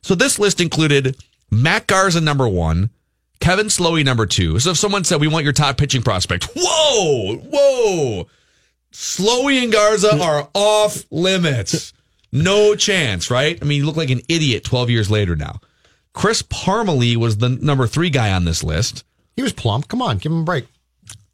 [0.00, 1.18] So this list included
[1.50, 2.88] Matt Garza number 1,
[3.40, 4.60] Kevin Slowey number 2.
[4.60, 8.26] So if someone said we want your top pitching prospect, whoa, whoa.
[8.94, 11.92] Slowey and Garza are off limits.
[12.32, 13.58] No chance, right?
[13.60, 15.60] I mean, you look like an idiot 12 years later now.
[16.12, 19.04] Chris Parmelee was the number three guy on this list.
[19.36, 19.88] He was plump.
[19.88, 20.66] Come on, give him a break.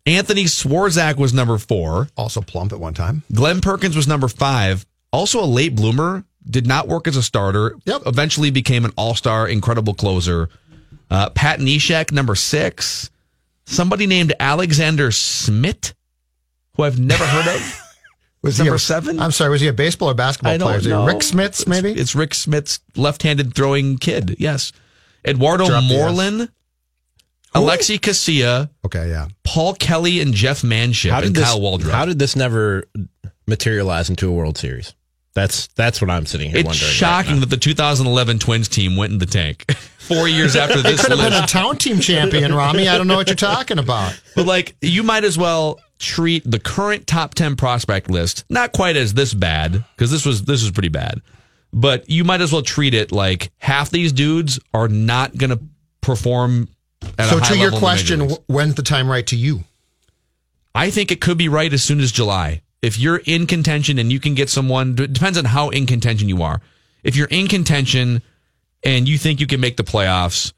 [0.06, 2.08] Anthony Swarzak was number four.
[2.16, 3.24] Also plump at one time.
[3.32, 4.86] Glenn Perkins was number five.
[5.12, 6.24] Also a late bloomer.
[6.48, 7.74] Did not work as a starter.
[7.86, 8.02] Yep.
[8.06, 10.48] Eventually became an all star, incredible closer.
[11.10, 13.10] Uh, Pat Neshek, number six.
[13.64, 15.94] Somebody named Alexander Smith,
[16.76, 17.82] who I've never heard of.
[18.46, 19.20] Was number a, seven?
[19.20, 19.50] I'm sorry.
[19.50, 20.80] Was he a baseball or basketball I player?
[20.80, 21.06] Don't know.
[21.06, 21.90] Rick Smits, maybe?
[21.90, 24.36] It's, it's, Rick Smits, left-handed throwing kid.
[24.38, 24.72] Yes.
[25.26, 26.48] Eduardo Drop Moreland,
[27.54, 28.70] Alexi Casilla.
[28.84, 29.28] Okay, yeah.
[29.44, 31.90] Paul Kelly and Jeff Manship How and this, Kyle Waldrop.
[31.90, 32.84] How did this never
[33.46, 34.94] materialize into a World Series?
[35.34, 36.92] That's that's what I'm sitting here it's wondering.
[36.92, 41.02] shocking right that the 2011 Twins team went in the tank four years after this.
[41.02, 41.30] could have list.
[41.30, 42.88] been a town team champion, Rami.
[42.88, 44.18] I don't know what you're talking about.
[44.34, 48.96] But like, you might as well treat the current top 10 prospect list not quite
[48.96, 51.20] as this bad because this was this was pretty bad
[51.72, 55.60] but you might as well treat it like half these dudes are not going to
[56.00, 56.68] perform
[57.28, 59.64] so to your question when's the time right to you?
[60.74, 62.62] I think it could be right as soon as july.
[62.82, 66.28] If you're in contention and you can get someone it depends on how in contention
[66.28, 66.60] you are.
[67.02, 68.22] If you're in contention
[68.82, 70.52] and you think you can make the playoffs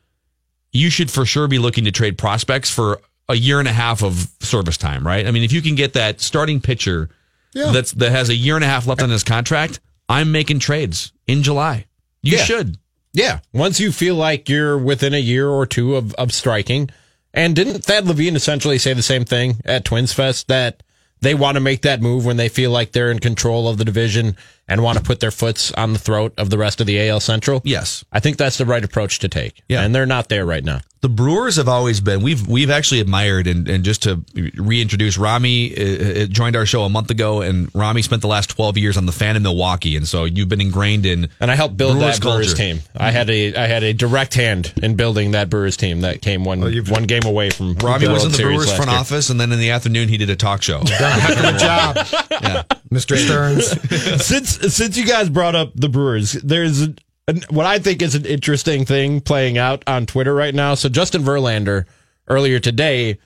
[0.71, 4.03] you should for sure be looking to trade prospects for a year and a half
[4.03, 5.27] of service time, right?
[5.27, 7.11] I mean, if you can get that starting pitcher
[7.55, 7.71] yeah.
[7.73, 11.13] that's that has a year and a half left on his contract, I'm making trades
[11.27, 11.87] in July.
[12.23, 12.45] You yeah.
[12.45, 12.79] should.
[13.13, 13.41] Yeah.
[13.53, 16.91] Once you feel like you're within a year or two of, of striking.
[17.35, 20.83] And didn't Thad Levine essentially say the same thing at Twins Fest that
[21.21, 23.85] they want to make that move when they feel like they're in control of the
[23.85, 24.37] division
[24.69, 27.21] and want to put their foots on the throat of the rest of the AL
[27.21, 27.61] Central?
[27.65, 28.05] Yes.
[28.13, 29.63] I think that's the right approach to take.
[29.69, 29.83] Yeah.
[29.83, 33.47] And they're not there right now the Brewers have always been we've we've actually admired
[33.47, 34.23] and, and just to
[34.57, 38.51] reintroduce Rami uh, uh, joined our show a month ago and Rami spent the last
[38.51, 41.55] 12 years on the fan in Milwaukee and so you've been ingrained in and I
[41.55, 42.75] helped build Brewers that Brewers culture.
[42.75, 46.21] team I had a I had a direct hand in building that Brewers team that
[46.21, 49.01] came one well, one game away from Rami was in the Series Brewers front year.
[49.01, 51.97] office and then in the afternoon he did a talk show good job
[52.31, 52.63] yeah.
[52.91, 53.17] Mr.
[53.17, 56.89] Stearns since since you guys brought up the Brewers there's
[57.51, 60.75] what I think is an interesting thing playing out on Twitter right now.
[60.75, 61.85] So Justin Verlander
[62.27, 63.19] earlier today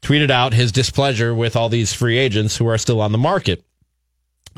[0.00, 3.64] tweeted out his displeasure with all these free agents who are still on the market.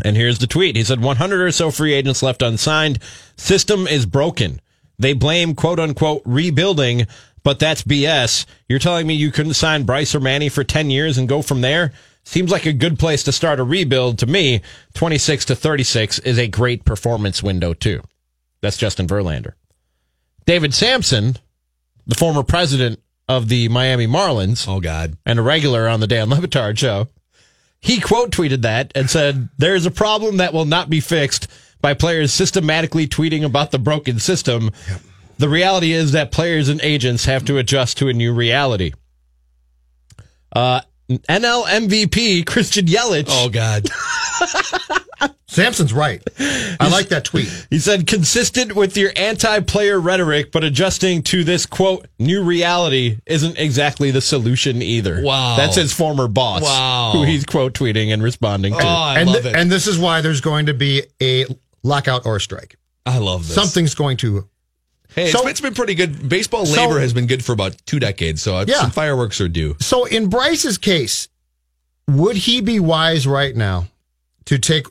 [0.04, 0.76] And here's the tweet.
[0.76, 2.98] He said 100 or so free agents left unsigned.
[3.36, 4.60] System is broken.
[4.98, 7.06] They blame quote unquote rebuilding,
[7.42, 8.46] but that's BS.
[8.68, 11.60] You're telling me you couldn't sign Bryce or Manny for 10 years and go from
[11.60, 11.92] there?
[12.26, 14.60] Seems like a good place to start a rebuild to me.
[14.94, 18.02] 26 to 36 is a great performance window too.
[18.60, 19.52] That's Justin Verlander.
[20.44, 21.36] David Samson,
[22.04, 24.66] the former president of the Miami Marlins.
[24.68, 25.16] Oh, God.
[25.24, 27.06] And a regular on the Dan Le Batard show.
[27.78, 31.46] He quote tweeted that and said, There is a problem that will not be fixed
[31.80, 34.72] by players systematically tweeting about the broken system.
[35.38, 38.94] The reality is that players and agents have to adjust to a new reality.
[40.52, 43.26] Uh, NL MVP Christian Yelich.
[43.28, 43.88] Oh God.
[45.48, 46.22] Samson's right.
[46.38, 47.48] I like that tweet.
[47.70, 53.18] He said, consistent with your anti player rhetoric, but adjusting to this quote, new reality
[53.24, 55.22] isn't exactly the solution either.
[55.22, 55.56] Wow.
[55.56, 56.62] That's his former boss.
[56.62, 57.12] Wow.
[57.14, 58.82] Who he's quote tweeting and responding to.
[58.82, 59.58] Oh, I and, love th- it.
[59.58, 61.46] and this is why there's going to be a
[61.82, 62.76] lockout or a strike.
[63.06, 63.54] I love this.
[63.54, 64.48] Something's going to.
[65.14, 66.28] Hey, So- it's, been pretty good.
[66.28, 68.80] Baseball So- labor has been good for about two decades, so uh, Yeah.
[68.80, 69.76] some fireworks are due.
[69.80, 71.28] So in Bryce's case,
[72.08, 73.88] would he be wise right now
[74.44, 74.86] to take,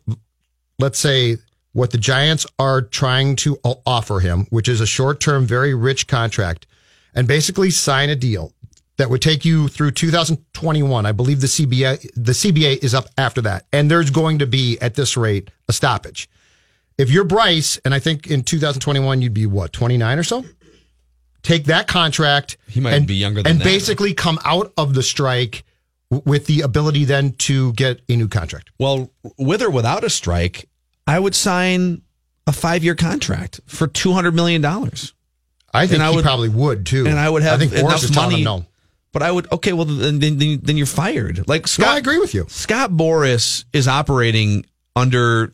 [0.79, 1.37] let's say,
[1.73, 6.07] what the Giants are trying to offer him, which is a short term, very rich
[6.07, 6.65] contract,
[7.13, 8.53] and basically sign a deal
[8.97, 11.05] that would take you through 2021?
[11.05, 13.65] I believe the CBA, the CBA is up after that.
[13.73, 16.29] And there's going to be, at this rate, a stoppage.
[16.97, 20.45] If you're Bryce, and I think in 2021 you'd be what, 29 or so?
[21.43, 22.57] Take that contract.
[22.67, 23.65] He might and, be younger than and that.
[23.65, 25.63] basically come out of the strike
[26.09, 28.71] w- with the ability then to get a new contract.
[28.79, 30.67] Well, with or without a strike,
[31.05, 32.01] I would sign
[32.47, 35.13] a five-year contract for two hundred million dollars,
[35.73, 37.05] I think And I would- probably would too.
[37.05, 38.43] and I would have I think enough money.
[38.43, 38.65] no.
[39.11, 39.71] But I would okay.
[39.71, 41.47] Well, then then, then you're fired.
[41.47, 42.45] Like No, Scott, I agree with you.
[42.49, 45.53] Scott Boras is operating under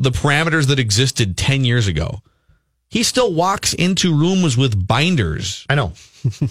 [0.00, 2.20] the parameters that existed 10 years ago.
[2.88, 5.64] He still walks into rooms with binders.
[5.70, 5.92] I know.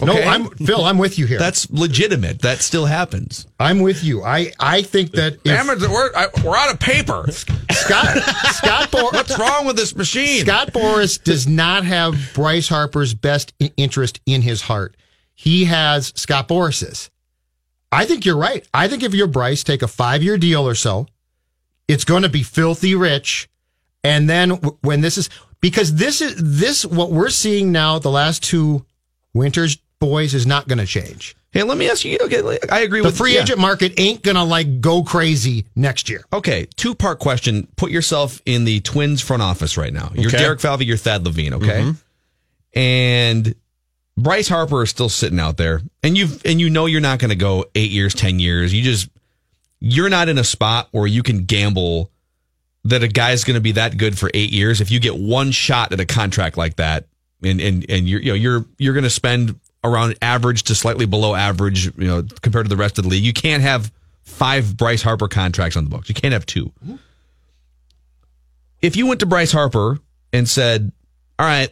[0.02, 0.84] No, I'm Phil.
[0.84, 1.38] I'm with you here.
[1.38, 2.42] That's legitimate.
[2.42, 3.46] That still happens.
[3.60, 4.24] I'm with you.
[4.24, 7.24] I I think that if we're, we're out of paper.
[7.30, 8.18] Scott
[8.56, 10.42] Scott Boras What's wrong with this machine?
[10.44, 14.98] Scott Boras does not have Bryce Harper's best interest in his heart.
[15.36, 17.12] He has Scott Boras's.
[17.92, 18.68] I think you're right.
[18.74, 21.06] I think if you're Bryce, take a five year deal or so.
[21.90, 23.50] It's going to be filthy rich.
[24.04, 28.44] And then when this is, because this is, this, what we're seeing now, the last
[28.44, 28.86] two
[29.34, 31.36] winters, boys, is not going to change.
[31.52, 32.20] Hey, let me ask you.
[32.22, 33.42] Okay, I agree The with free yeah.
[33.42, 36.24] agent market ain't going to like go crazy next year.
[36.32, 37.68] Okay, two part question.
[37.76, 40.12] Put yourself in the Twins front office right now.
[40.14, 40.38] You're Okay.
[40.38, 41.82] Derek Falvey, you're Thad Levine, okay?
[41.82, 42.80] Mm-hmm.
[42.80, 43.56] And
[44.16, 47.30] Bryce Harper is still sitting out there, and you've and you know you're not going
[47.30, 48.72] to go eight years, ten years.
[48.72, 49.10] You just
[49.80, 52.12] you're not in a spot where you can gamble
[52.86, 54.82] that a guy's going to be that good for eight years.
[54.82, 57.08] If you get one shot at a contract like that,
[57.44, 61.06] and and and you're you know you're you're going to spend around average to slightly
[61.06, 63.24] below average, you know, compared to the rest of the league.
[63.24, 63.92] You can't have
[64.24, 66.10] five Bryce Harper contracts on the books.
[66.10, 66.66] You can't have two.
[66.66, 66.96] Mm-hmm.
[68.82, 70.00] If you went to Bryce Harper
[70.34, 70.92] and said,
[71.38, 71.70] "All right,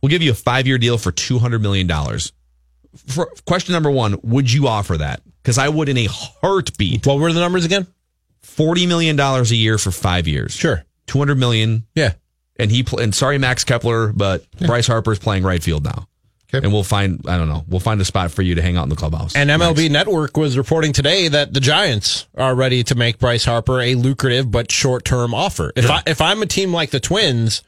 [0.00, 2.32] we'll give you a five year deal for two hundred million dollars,"
[3.06, 5.22] for question number one, would you offer that?
[5.42, 7.04] Because I would in a heartbeat.
[7.06, 7.86] What were the numbers again?
[8.42, 10.52] Forty million dollars a year for five years.
[10.52, 10.84] Sure.
[11.06, 11.84] two hundred million.
[11.94, 12.12] Yeah.
[12.58, 16.06] And he pl- and sorry Max Kepler, but Bryce Harper's playing right field now.
[16.54, 16.64] Okay.
[16.64, 18.82] And we'll find I don't know we'll find a spot for you to hang out
[18.82, 19.34] in the clubhouse.
[19.34, 23.80] And MLB Network was reporting today that the Giants are ready to make Bryce Harper
[23.80, 25.72] a lucrative but short term offer.
[25.74, 27.62] If I if I'm a team like the Twins,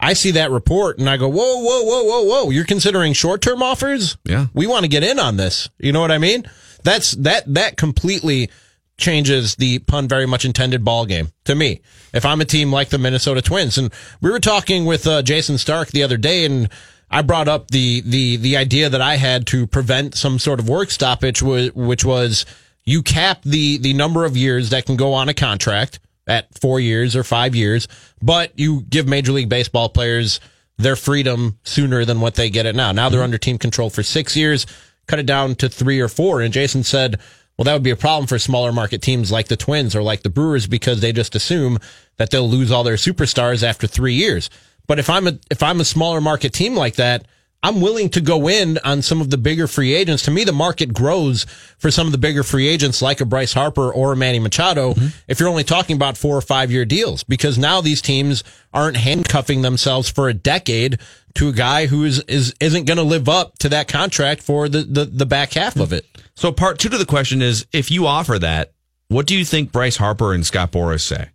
[0.00, 2.50] I see that report and I go, whoa, whoa, whoa, whoa, whoa!
[2.50, 4.16] You're considering short term offers?
[4.24, 4.46] Yeah.
[4.52, 5.68] we want to get in on this.
[5.78, 6.44] You know what I mean?
[6.86, 8.48] That's that that completely
[8.96, 11.80] changes the pun very much intended ball game to me.
[12.14, 15.58] If I'm a team like the Minnesota Twins, and we were talking with uh, Jayson
[15.58, 16.68] Stark the other day, and
[17.10, 20.68] I brought up the the the idea that I had to prevent some sort of
[20.68, 22.46] work stoppage, which was
[22.84, 26.78] you cap the the number of years that can go on a contract at four
[26.78, 27.88] years or five years,
[28.22, 30.38] but you give Major League Baseball players
[30.78, 32.92] their freedom sooner than what they get it now.
[32.92, 34.66] Now they're under team control for six years,
[35.06, 36.40] cut it down to three or four.
[36.40, 37.18] And Jason said,
[37.56, 40.22] well, that would be a problem for smaller market teams like the Twins or like
[40.22, 41.78] the Brewers because they just assume
[42.16, 44.50] that they'll lose all their superstars after three years.
[44.86, 47.26] But if I'm a if I'm a smaller market team like that,
[47.66, 50.22] I'm willing to go in on some of the bigger free agents.
[50.26, 51.46] To me, the market grows
[51.78, 54.94] for some of the bigger free agents like a Bryce Harper or a Manny Machado
[54.94, 55.08] mm-hmm.
[55.26, 58.96] if you're only talking about four or five year deals because now these teams aren't
[58.96, 61.00] handcuffing themselves for a decade
[61.34, 64.68] to a guy who is, is isn't going to live up to that contract for
[64.68, 66.06] the, the, the back half of it.
[66.36, 68.74] so part two to the question is, if you offer that,
[69.08, 71.30] what do you think Bryce Harper and Scott Boras say?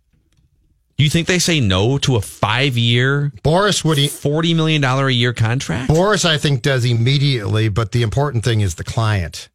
[1.02, 3.98] Do you think they say no to a five year, Boras would.
[3.98, 5.90] E- forty million dollar a year contract?
[5.90, 9.48] Boras, I think, does immediately, but the important thing is the client.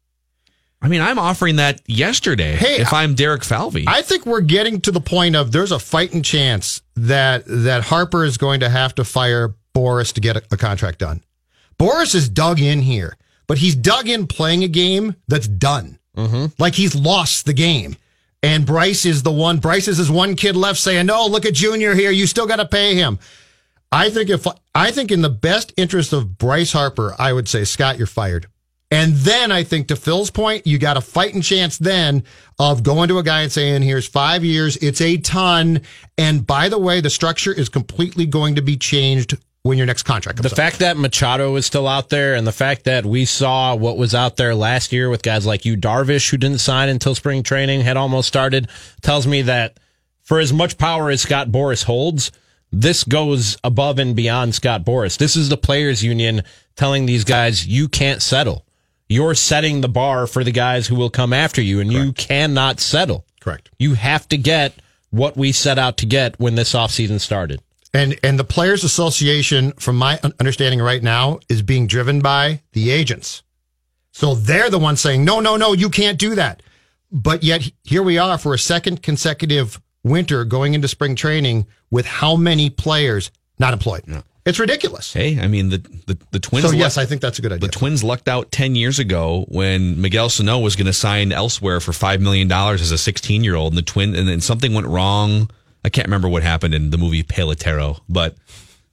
[0.82, 2.54] I mean, I'm offering that yesterday.
[2.54, 5.78] Hey, if I'm Derek Falvey, I think we're getting to the point of there's a
[5.78, 10.42] fighting chance that that Harper is going to have to fire Boras to get a,
[10.52, 11.22] a contract done.
[11.78, 15.98] Boras is dug in here, but he's dug in playing a game that's done.
[16.14, 16.52] Mm-hmm.
[16.58, 17.96] Like he's lost the game.
[18.42, 19.58] And Bryce is the one.
[19.58, 22.10] Bryce is his one kid left saying, "No, look at Junior here.
[22.10, 23.18] You still got to pay him."
[23.90, 27.64] I think if I think in the best interest of Bryce Harper, I would say
[27.64, 28.46] Scott, you're fired.
[28.90, 32.24] And then I think to Phil's point, you got a fighting chance then
[32.58, 34.76] of going to a guy and saying, here's five years.
[34.78, 35.82] It's a ton.
[36.16, 39.36] And by the way, the structure is completely going to be changed
[39.68, 42.52] when your next contract comes The fact that Machado is still out there and the
[42.52, 46.30] fact that we saw what was out there last year with guys like Yu, Darvish,
[46.30, 48.68] who didn't sign until spring training had almost started,
[49.02, 49.78] tells me that
[50.22, 52.32] for as much power as Scott Boras holds,
[52.72, 55.16] this goes above and beyond Scott Boras.
[55.16, 56.42] This is the players union
[56.74, 58.64] telling these guys, you can't settle
[59.08, 62.04] you're setting the bar for the guys who will come after you, and Correct.
[62.04, 63.24] you cannot settle.
[63.40, 63.70] Correct.
[63.78, 64.74] You have to get
[65.10, 67.62] what we set out to get when this offseason started.
[67.94, 72.90] And and the Players Association, from my understanding right now, is being driven by the
[72.90, 73.42] agents.
[74.12, 76.62] So they're the ones saying, no, no, no, you can't do that.
[77.10, 82.04] But yet here we are for a second consecutive winter going into spring training with
[82.04, 84.06] how many players not employed?
[84.06, 84.22] No.
[84.44, 85.12] It's ridiculous.
[85.12, 86.66] Hey, I mean the the, the Twins.
[86.66, 87.68] So yes, I think that's a good idea.
[87.68, 91.80] The Twins lucked out ten years ago when Miguel Sano was going to sign elsewhere
[91.80, 94.72] for five million dollars as a sixteen year old, and the Twin and then something
[94.72, 95.50] went wrong.
[95.84, 98.36] I can't remember what happened in the movie Pelotero, but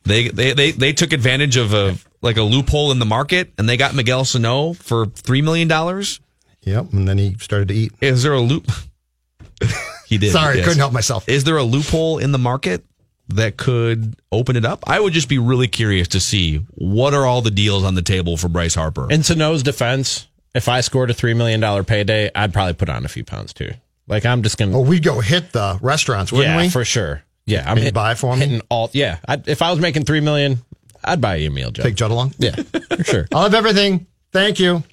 [0.03, 3.67] they they they, they took advantage of a like a loophole in the market, and
[3.67, 6.19] they got Miguel Sano for three million dollars.
[6.61, 7.93] Yep, and then he started to eat.
[8.01, 8.69] Is there a loop?
[10.07, 10.31] he did.
[10.31, 10.65] Sorry, yes.
[10.65, 11.27] couldn't help myself.
[11.29, 12.85] Is there a loophole in the market
[13.29, 14.83] that could open it up.
[14.87, 18.01] I would just be really curious to see what are all the deals on the
[18.01, 19.11] table for Bryce Harper.
[19.11, 23.07] In Sano's defense, if I scored a $3 million payday, I'd probably put on a
[23.07, 23.71] few pounds too.
[24.07, 24.77] Like I'm just going to.
[24.77, 26.69] Oh, we'd go hit the restaurants, wouldn't yeah, we?
[26.69, 27.23] for sure.
[27.45, 27.69] Yeah.
[27.69, 28.45] I'm hit, buy for me?
[28.45, 29.19] Hitting all, yeah.
[29.27, 30.59] I'd, if I was making 3 million,
[31.03, 31.83] I'd buy you a meal, Joe.
[31.83, 32.33] Take Judd along?
[32.37, 33.27] Yeah, for sure.
[33.33, 34.07] I'll have everything.
[34.35, 34.83] Thank you.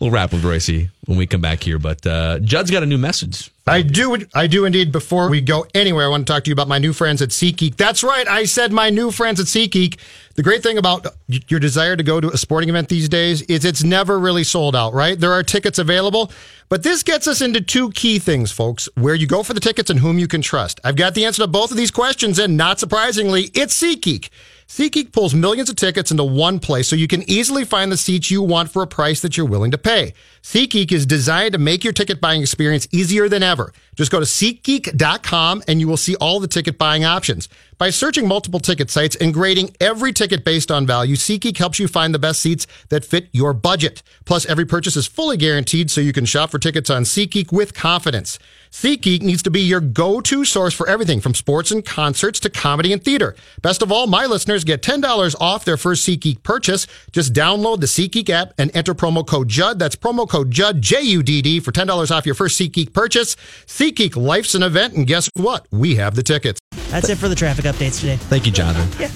[0.00, 2.96] We'll wrap with Royce when we come back here, but uh, Judd's got a new
[2.96, 3.50] message.
[3.66, 4.90] I do, I do indeed.
[4.90, 7.28] Before we go anywhere, I want to talk to you about my new friends at
[7.28, 7.76] SeatGeek.
[7.76, 9.98] That's right, I said my new friends at SeatGeek.
[10.36, 13.66] The great thing about your desire to go to a sporting event these days is
[13.66, 15.20] it's never really sold out, right?
[15.20, 16.32] There are tickets available,
[16.70, 19.90] but this gets us into two key things, folks: where you go for the tickets
[19.90, 20.80] and whom you can trust.
[20.84, 24.30] I've got the answer to both of these questions, and not surprisingly, it's SeatGeek.
[24.70, 28.30] SeatGeek pulls millions of tickets into one place so you can easily find the seats
[28.30, 30.14] you want for a price that you're willing to pay.
[30.44, 33.72] SeatGeek is designed to make your ticket buying experience easier than ever.
[33.96, 37.48] Just go to SeatGeek.com and you will see all the ticket buying options.
[37.80, 41.88] By searching multiple ticket sites and grading every ticket based on value, SeatGeek helps you
[41.88, 44.02] find the best seats that fit your budget.
[44.26, 47.72] Plus, every purchase is fully guaranteed so you can shop for tickets on SeatGeek with
[47.72, 48.38] confidence.
[48.70, 52.92] SeatGeek needs to be your go-to source for everything from sports and concerts to comedy
[52.92, 53.34] and theater.
[53.62, 56.86] Best of all, my listeners get $10 off their first SeatGeek purchase.
[57.12, 59.78] Just download the SeatGeek app and enter promo code JUDD.
[59.78, 63.36] That's promo code JUDD, J-U-D-D, for $10 off your first SeatGeek purchase.
[63.64, 65.66] SeatGeek, life's an event, and guess what?
[65.70, 66.59] We have the tickets.
[66.90, 68.16] That's it for the traffic updates today.
[68.16, 68.88] Thank you, Jonathan.
[69.00, 69.10] Yeah.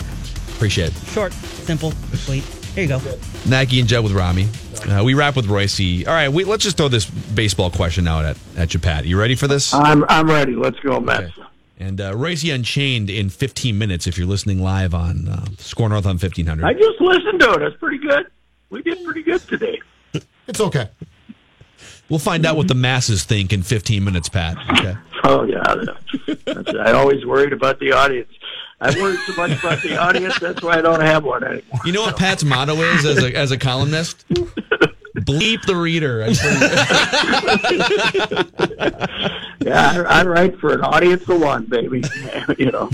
[0.57, 1.07] Appreciate it.
[1.09, 2.45] Short, simple, sweet.
[2.75, 3.01] Here you go.
[3.49, 4.49] Mackey and Judd with Rami.
[4.89, 6.07] Uh, we wrap with Royce.
[6.07, 9.07] All right, we, let's just throw this baseball question out at, at you, Pat.
[9.07, 9.73] You ready for this?
[9.73, 10.55] I'm I'm ready.
[10.55, 11.37] Let's go, Mets.
[11.39, 11.49] Okay.
[11.79, 16.07] And uh, Royce Unchained in 15 minutes if you're listening live on uh, Score North
[16.07, 16.65] on 1500.
[16.65, 17.63] I just listened to it.
[17.63, 18.27] It's pretty good.
[18.71, 19.81] We did pretty good today.
[20.47, 20.89] It's okay.
[22.09, 24.59] We'll find out what the masses think in 15 minutes, Pat.
[24.79, 24.97] Okay.
[25.25, 25.63] Oh, yeah.
[26.85, 28.31] I always worried about the audience.
[28.81, 30.39] I worry so much about the audience.
[30.39, 31.81] That's why I don't have one anymore.
[31.85, 34.29] You know what Pat's motto is as a, as a columnist?
[35.17, 36.27] Bleep the reader.
[39.61, 42.03] yeah, I, I write for an audience of one, baby.
[42.59, 42.91] you know.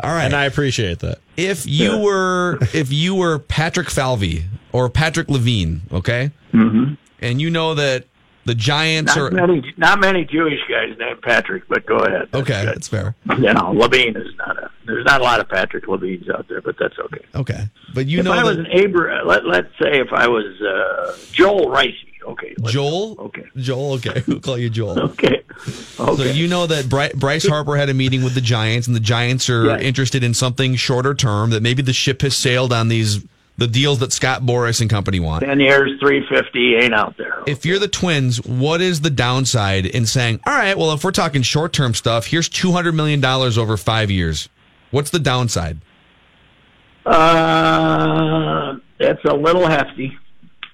[0.00, 1.18] All right, and I appreciate that.
[1.36, 6.94] If you were if you were Patrick Falvey or Patrick Levine, okay, mm-hmm.
[7.20, 8.04] And you know that
[8.44, 12.28] the Giants not are many, not many Jewish guys named Patrick, but go ahead.
[12.32, 12.74] That's okay, good.
[12.74, 13.14] that's fair.
[13.38, 14.70] You know, Levine is not a.
[14.86, 17.24] There's not a lot of Patrick Levines out there, but that's okay.
[17.34, 20.12] Okay, but you if know, if I that, was an Abra, let let's say if
[20.14, 21.94] I was uh, Joel Ricey.
[22.26, 23.16] Okay, Joel.
[23.20, 23.92] Okay, Joel.
[23.94, 24.98] Okay, we'll call you Joel.
[25.10, 25.42] okay.
[26.00, 26.16] Okay.
[26.16, 29.50] So you know that Bryce Harper had a meeting with the Giants, and the Giants
[29.50, 29.82] are Yes.
[29.82, 31.50] interested in something shorter term.
[31.50, 33.24] That maybe the ship has sailed on these
[33.58, 35.44] the deals that Scott Boras and company want.
[35.44, 37.42] Ten years, three fifty ain't out there.
[37.46, 41.10] If you're the Twins, what is the downside in saying, all right, well, if we're
[41.10, 44.48] talking short term stuff, here's $200 million over five years?
[44.90, 45.78] What's the downside?
[47.04, 50.16] Uh, it's a little hefty.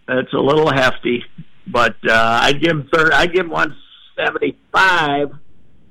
[0.09, 1.24] It's a little hefty,
[1.66, 3.12] but uh, I'd give him third.
[3.12, 3.74] I'd give him one
[4.16, 5.30] seventy five.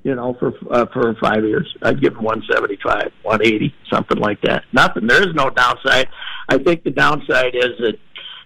[0.03, 3.73] You know, for uh, for five years, I'd give him one seventy five, one eighty,
[3.89, 4.65] something like that.
[4.73, 5.07] Nothing.
[5.07, 6.09] There is no downside.
[6.49, 7.97] I think the downside is that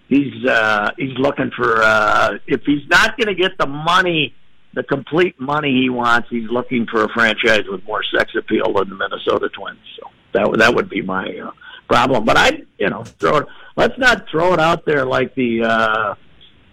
[0.08, 4.36] he's uh, he's looking for uh, if he's not going to get the money
[4.78, 8.89] the complete money he wants, he's looking for a franchise with more sex appeal than
[8.89, 9.80] the Minnesota Twins.
[9.99, 11.51] So that that would be my uh,
[11.89, 12.26] problem.
[12.26, 13.47] But I, you know, throw it.
[13.76, 16.16] Let's not throw it out there like the uh,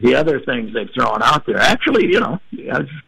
[0.01, 1.57] the other things they've thrown out there.
[1.57, 2.39] Actually, you know,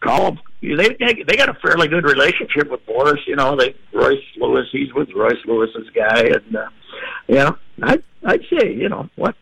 [0.01, 0.41] call them.
[0.75, 3.19] They, they they got a fairly good relationship with Boras.
[3.27, 4.67] You know, they Royce Lewis.
[4.73, 6.69] He's with Royce Lewis's guy, and uh,
[7.29, 9.35] you know, I I'd say you know what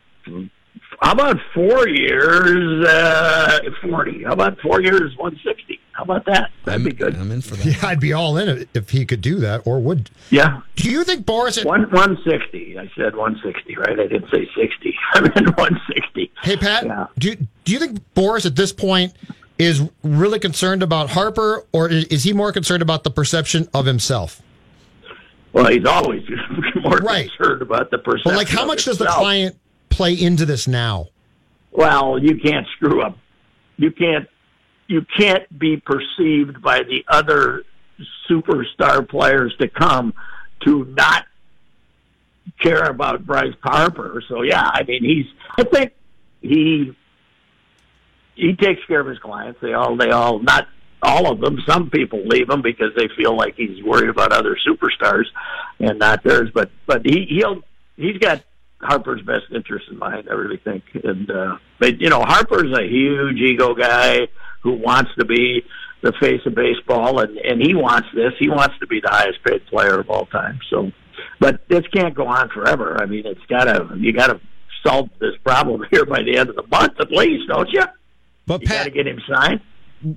[1.01, 4.25] how about four years, uh, 40?
[4.25, 5.81] How about four years, 160?
[5.93, 6.51] How about that?
[6.65, 7.15] That'd I'm, be good.
[7.17, 7.67] I'm in for that.
[7.67, 10.11] Yeah, I'd be all in it if he could do that, or would.
[10.31, 10.63] Yeah.
[10.77, 11.65] Do you think Boras?
[11.65, 12.79] One, 160.
[12.79, 14.01] I said 160, right?
[14.01, 14.95] I didn't say 60.
[15.15, 16.33] I meant 160.
[16.43, 17.07] Hey, Pat, Yeah.
[17.19, 19.13] do, do you think Boras at this point
[19.59, 24.43] is really concerned about Harper, or is, he more concerned about the perception of himself?
[25.53, 26.23] Well, he's always
[26.83, 27.31] more Right.
[27.37, 28.33] concerned about the perception.
[28.33, 29.57] But like, how much does the client
[29.91, 31.09] play into this now?
[31.71, 33.17] Well, you can't screw up.
[33.77, 34.29] You can't.
[34.87, 37.65] You can't be perceived by the other
[38.29, 40.13] superstar players to come
[40.65, 41.25] to not
[42.61, 44.23] care about Bryce Harper.
[44.29, 45.27] So yeah, I mean he's.
[45.57, 45.93] I think
[46.43, 46.95] he
[48.35, 49.61] he takes care of his clients.
[49.61, 50.69] They all they all not
[51.03, 51.59] all of them.
[51.67, 55.25] Some people leave him because they feel like he's worried about other superstars
[55.79, 56.51] and not theirs.
[56.55, 57.63] But but he he'll
[57.97, 58.43] he's got
[58.81, 60.29] Harper's best interest in mind.
[60.31, 60.85] I really think.
[61.03, 64.29] And uh, but you know Harper's a huge ego guy
[64.63, 65.63] who wants to be
[66.03, 68.33] the face of baseball, and and he wants this.
[68.39, 70.59] He wants to be the highest paid player of all time.
[70.71, 70.91] So,
[71.41, 73.01] but this can't go on forever.
[73.01, 74.41] I mean, it's gotta you gotta
[74.87, 77.83] solve this problem here by the end of the month at least, don't you?
[78.47, 79.61] But You gotta get him signed.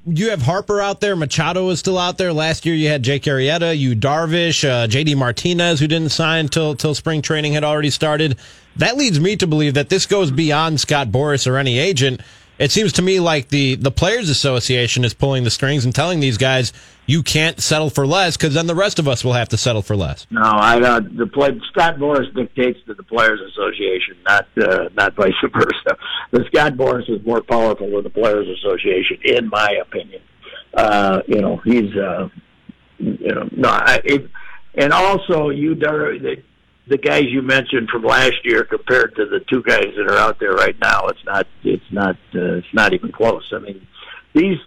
[0.06, 1.16] you have Harper out there.
[1.16, 2.34] Machado is still out there.
[2.34, 6.76] Last year you had Jake Arrieta, Yu Darvish, uh, JD Martinez, who didn't sign till
[6.76, 8.38] till spring training had already started.
[8.76, 12.22] That leads me to believe that this goes beyond Scott Boras or any agent.
[12.60, 16.20] It seems to me like the the players' association is pulling the strings and telling
[16.20, 16.74] these guys
[17.06, 19.82] you can't settle for less because then the rest of us will have to settle
[19.82, 20.26] for less.
[20.32, 25.16] No, I uh, the play, Scott Boras dictates to the Players Association, not uh, not
[25.16, 25.98] vice versa.
[26.32, 30.22] The Scott Boras is more powerful than the Players Association, in my opinion.
[30.74, 32.30] Uh, you know, he's uh,
[32.98, 34.30] you know no, I, it,
[34.76, 36.16] and also you Dar-
[36.90, 40.40] the, guys you mentioned from last year compared to the two guys that are out
[40.40, 43.52] there right now, it's not it's not uh, it's not even close.
[43.54, 43.86] I mean,
[44.34, 44.58] these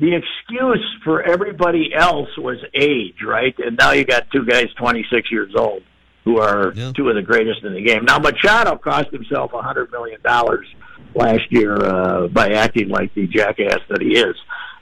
[0.00, 3.54] the excuse for everybody else was age, right?
[3.58, 5.82] And now you got two guys 26 years old
[6.24, 6.92] who are Yeah.
[6.94, 8.04] two of the greatest in the game.
[8.04, 10.66] Now Machado cost himself a hundred million dollars
[11.14, 14.36] last year uh, by acting like the jackass that he is,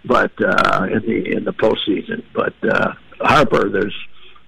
[0.05, 2.23] but uh, in the in the postseason.
[2.35, 3.95] But uh, Harper, there's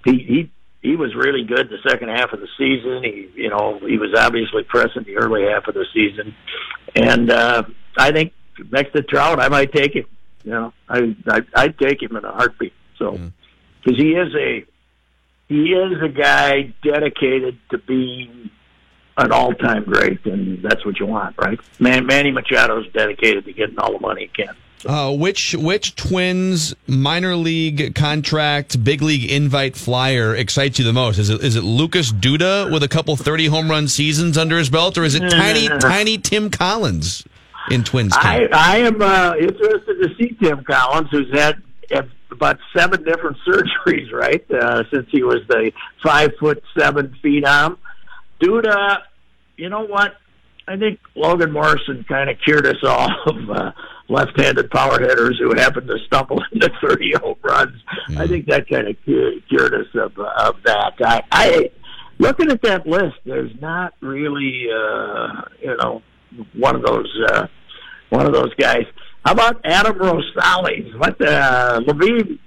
[0.04, 0.50] he he
[0.82, 3.02] he was really good the second half of the season.
[3.02, 6.34] He you know he was obviously present the early half of the season,
[6.94, 7.64] and uh,
[7.96, 8.32] I think
[8.70, 10.06] next to Trout, I might take him.
[10.44, 12.72] You know, I, I I'd take him in a heartbeat.
[12.98, 13.18] So
[13.82, 14.64] because he is a
[15.48, 18.50] he is a guy dedicated to being
[19.18, 21.58] an all-time great, and that's what you want, right?
[21.78, 24.54] Man, Manny Machado's dedicated to getting all the money he can.
[24.86, 31.18] Uh, which which Twins minor league contract, big league invite flyer excites you the most?
[31.18, 34.70] Is it is it Lucas Duda with a couple thirty home run seasons under his
[34.70, 37.24] belt, or is it tiny tiny Tim Collins
[37.72, 38.54] in Twins I, camp?
[38.54, 41.60] I am uh, interested to see Tim Collins, who's had
[42.38, 47.78] about seven different surgeries, right, uh, since he was the five foot seven phenom.
[48.40, 49.02] Duda,
[49.58, 50.14] you know what?
[50.66, 53.72] I think Logan Morrison kind of cured us all of uh,
[54.08, 57.82] left-handed power hitters who happened to stumble into 30 home runs.
[58.16, 60.94] I think that kind of cu- cured us of, of that.
[61.00, 61.70] I, I
[62.18, 66.02] looking at that list, there's not really, uh, you know,
[66.54, 67.46] one of those uh,
[68.10, 68.84] one of those guys.
[69.24, 70.98] How about Adam Rosales?
[70.98, 72.38] What uh, Levine?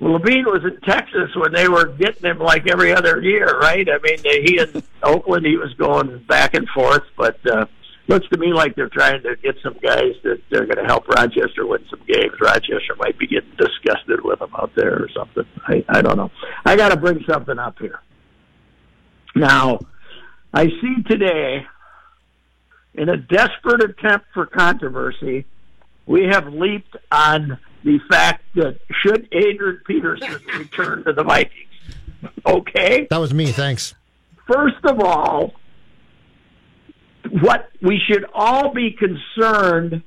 [0.00, 3.86] Well, Levine was in Texas when they were getting him like every other year, right?
[3.88, 7.66] I mean, he in Oakland, he was going back and forth, but uh,
[8.06, 11.08] looks to me like they're trying to get some guys that they're going to help
[11.08, 12.32] Rochester win some games.
[12.40, 15.44] Rochester might be getting disgusted with them out there or something.
[15.66, 16.30] I, I don't know.
[16.64, 18.00] I got to bring something up here.
[19.34, 19.80] Now,
[20.54, 21.66] I see today,
[22.94, 25.44] in a desperate attempt for controversy,
[26.06, 31.54] we have leaped on the fact that should Adrian Peterson return to the Vikings?
[32.44, 33.06] Okay.
[33.10, 33.46] That was me.
[33.46, 33.94] Thanks.
[34.46, 35.52] First of all,
[37.42, 40.02] what we should all be concerned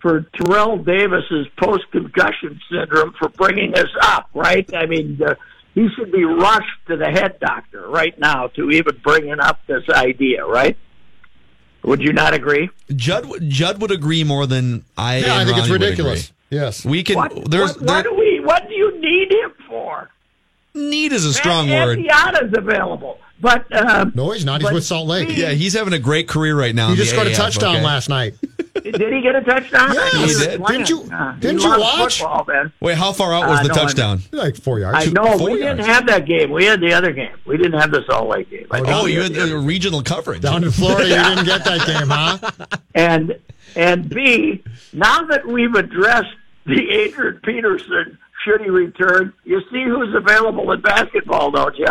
[0.00, 4.68] for Terrell Davis's post concussion syndrome for bringing this up, right?
[4.74, 5.34] I mean, uh,
[5.74, 9.88] he should be rushed to the head doctor right now to even bringing up this
[9.88, 10.76] idea, right?
[11.84, 12.70] Would you not agree?
[12.94, 15.18] Judd Judd would agree more than I.
[15.18, 16.32] Yeah, I think it's Ronnie would ridiculous.
[16.50, 16.58] Agree.
[16.58, 16.84] Yes.
[16.84, 17.16] We can.
[17.16, 18.40] What, there's what, what do we?
[18.40, 20.10] What do you need him for?
[20.76, 21.98] need is a strong Matt word.
[22.00, 24.60] Asiata's available, but uh, No, he's not.
[24.60, 25.28] He's with Salt Lake.
[25.28, 26.88] he- Yeah, he's having a great career right now.
[26.90, 27.84] He just the got a touchdown okay?
[27.84, 28.34] last night.
[28.82, 29.94] did he get a touchdown?
[29.94, 30.12] Yes.
[30.14, 30.66] He He did.
[30.66, 32.18] Didn't you- Uh, didn't you watch?
[32.18, 32.72] Football, man.
[32.80, 34.20] Wait, how far out was Uh, the no, I- touchdown?
[34.32, 35.06] Like four yards.
[35.06, 35.76] I know four we yards.
[35.78, 36.50] didn't have that game.
[36.50, 37.36] We had the other game.
[37.46, 38.66] We didn't have the Salt Lake game.
[38.72, 40.40] I Oh, Oh, you had the the regional coverage.
[40.42, 42.66] Down in Florida, you didn't get that game, huh?
[42.96, 43.38] and
[43.76, 44.62] and B,
[44.92, 46.34] now that we've addressed
[46.66, 51.86] the Adrian Peterson should he return, you see who's available in basketball, don't you?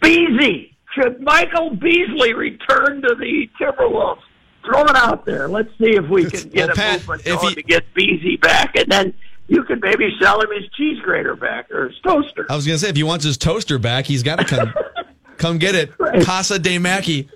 [0.00, 0.74] Beasley.
[0.94, 4.20] Should Michael Beasley return to the Timberwolves?
[4.64, 5.48] Throw it out there.
[5.48, 8.76] Let's see if we can get Well, a Pat, movement going to get Beasley back,
[8.76, 9.14] and then
[9.46, 12.46] you could maybe sell him his cheese grater back or his toaster.
[12.50, 14.72] I was gonna say if he wants his toaster back, he's got to come
[15.38, 15.92] come get it.
[15.98, 16.22] Right.
[16.22, 17.28] Casa de Mackey.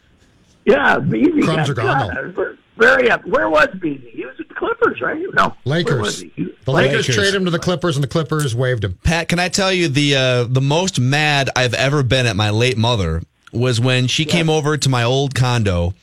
[0.64, 1.42] Yeah, Beasley.
[1.42, 3.24] Crumbs are gone, Very up.
[3.26, 4.10] Where was Beasley?
[4.14, 5.22] He was at the Clippers, right?
[5.34, 6.20] No, Lakers.
[6.20, 6.32] he?
[6.36, 7.14] He- The Lakers, Lakers.
[7.16, 8.98] traded him to the Clippers, and the Clippers waived him.
[9.04, 12.50] Pat, can I tell you the uh, the most mad I've ever been at my
[12.50, 15.94] late mother was when she came over to my old condo.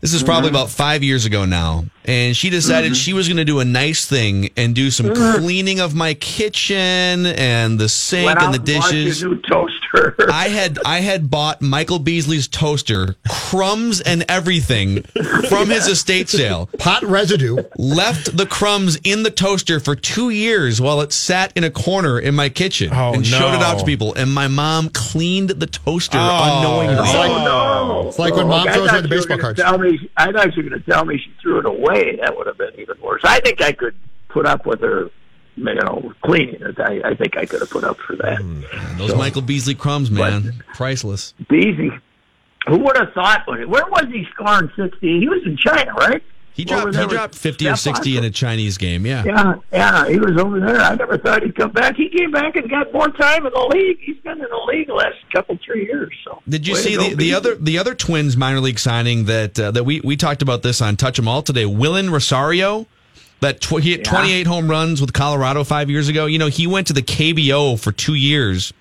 [0.00, 0.26] This is Mm-hmm.
[0.26, 3.64] probably about five years ago now, and she decided she was going to do a
[3.64, 8.58] nice thing and do some cleaning of my kitchen and the sink Went and the
[8.58, 9.22] dishes.
[9.24, 10.14] new toaster.
[10.30, 15.02] I had I had bought Michael Beasley's toaster, crumbs and everything
[15.48, 16.68] from his estate sale.
[16.78, 17.56] Pot residue.
[17.76, 22.18] Left the crumbs in the toaster for two years while it sat in a corner
[22.20, 24.14] in my kitchen Oh, and showed it out to people.
[24.14, 26.56] And my mom cleaned the toaster Oh.
[26.56, 26.96] unknowingly.
[26.98, 27.44] Oh
[28.02, 28.08] no!
[28.08, 29.60] It's like when mom throws away the baseball gonna cards.
[29.90, 32.16] Me, I thought you were going to tell me she threw it away.
[32.16, 33.22] That would have been even worse.
[33.24, 33.94] I think I could
[34.28, 35.10] put up with her,
[35.56, 36.78] you know, cleaning it.
[36.80, 38.40] I, I think I could have put up for that.
[38.40, 41.34] Hmm, and those Michael Beasley crumbs, man, priceless.
[41.48, 41.90] Beasley,
[42.68, 43.46] Who would have thought?
[43.46, 45.20] Where was he scoring sixty?
[45.20, 46.22] He was in China, right?
[46.58, 49.06] He dropped he dropped fifty or sixty in a Chinese game.
[49.06, 49.22] Yeah.
[49.24, 50.80] Yeah, yeah, he was over there.
[50.80, 51.94] I never thought he'd come back.
[51.94, 53.98] He came back and got more time in the league.
[54.00, 56.12] He's been in the league the last couple three years.
[56.24, 59.56] So Did you way see the, the other the other Twins minor league signing that
[59.60, 61.62] uh, that we we talked about this on Touch 'Em All today?
[61.62, 62.88] Wilin Rosario,
[63.38, 64.10] that tw- he hit Yeah.
[64.10, 66.26] 28 home runs with Colorado five years ago.
[66.26, 68.72] You know, he went to the KBO for two years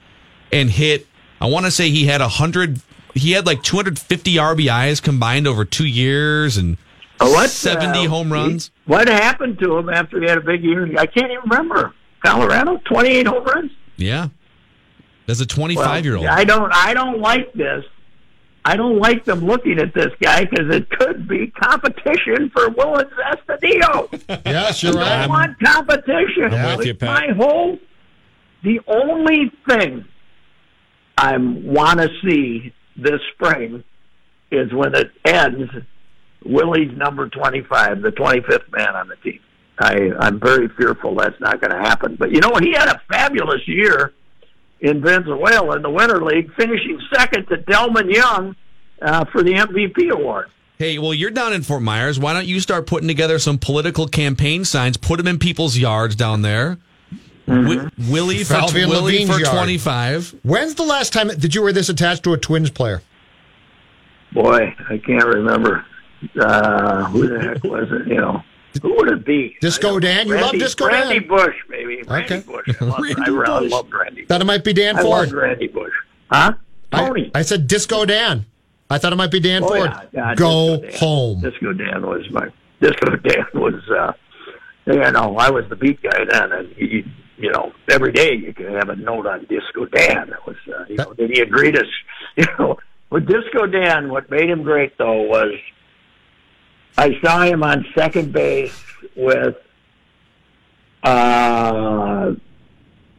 [0.52, 1.06] and hit.
[1.40, 2.82] I want to say he had a hundred.
[3.14, 6.78] He had like 250 RBIs combined over two years and
[7.20, 8.72] Oh, what, 70 uh, home runs.
[8.86, 10.88] What happened to him after he had a big year?
[10.98, 11.94] I can't even remember.
[12.24, 13.72] Colorado, twenty-eight home runs.
[13.96, 14.30] Yeah,
[15.28, 16.26] as a 25 year old.
[16.26, 16.72] I don't.
[16.74, 17.84] I don't like this.
[18.66, 23.14] I don't like them looking at this guy because it could be competition for Willians
[23.14, 24.42] Astudillo.
[24.46, 25.08] Yes, you're right.
[25.08, 25.30] I right.
[25.30, 26.54] want competition.
[26.54, 27.30] I'm with you, Pat.
[27.30, 27.78] My whole.
[28.64, 30.04] The only thing
[31.18, 33.84] I want to see this spring
[34.52, 35.72] is when it ends.
[36.46, 39.40] Willie's number twenty-five, the twenty-fifth man on the team.
[39.80, 42.16] I, I'm very fearful that's not going to happen.
[42.16, 44.14] But you know, he had a fabulous year
[44.80, 48.56] in Venezuela in the Winter League, finishing second to Delmon Young
[49.02, 50.50] uh, for the MVP award.
[50.78, 52.20] Hey, well, you're down in Fort Myers.
[52.20, 54.96] Why don't you start putting together some political campaign signs?
[54.96, 56.78] Put them in people's yards down there.
[57.48, 59.58] Wi- Willie for Falvey Willie Levine's for yard.
[59.58, 60.36] 25.
[60.44, 63.02] When's the last time did you wear this attached to a Twins player?
[64.34, 65.86] Boy, I can't remember
[66.40, 68.08] uh, who the heck was it.
[68.08, 68.42] You know,
[68.82, 69.56] who would it be?
[69.62, 70.28] Disco I Dan?
[70.28, 71.28] You love Disco Randy Dan?
[71.28, 72.04] Bush, maybe.
[72.04, 72.44] Randy Okay.
[72.46, 72.76] Bush.
[72.82, 73.72] I, love, Randy I, I Bush.
[73.72, 74.26] loved Randy.
[74.26, 75.20] Thought it might be Dan I Ford.
[75.20, 75.94] loved Randy Bush.
[76.32, 76.54] Huh?
[76.92, 77.32] I- Tony.
[77.36, 78.46] I, said Disco Dan.
[78.90, 79.90] I thought it might be Dan Oh, Ford.
[79.90, 81.00] yeah, yeah, Go Disco Dan.
[81.00, 81.42] home.
[81.42, 82.48] Disco Dan was my
[82.82, 84.14] Disco Dan was uh
[84.86, 87.04] you know, I was the beat guy then and he
[87.40, 90.30] you know, every day you could have a note on Disco Dan.
[90.30, 91.84] It was uh, you know, did he agree to
[92.38, 92.78] you know
[93.10, 95.52] with Disco Dan what made him great though was
[96.98, 98.80] I saw him on second base
[99.16, 99.56] with
[101.04, 102.34] uh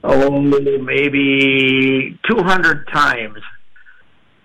[0.05, 3.39] oh maybe two hundred times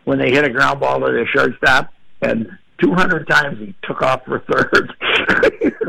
[0.04, 2.48] when they hit a ground ball to the shortstop, and
[2.82, 4.94] 200 times he took off for third.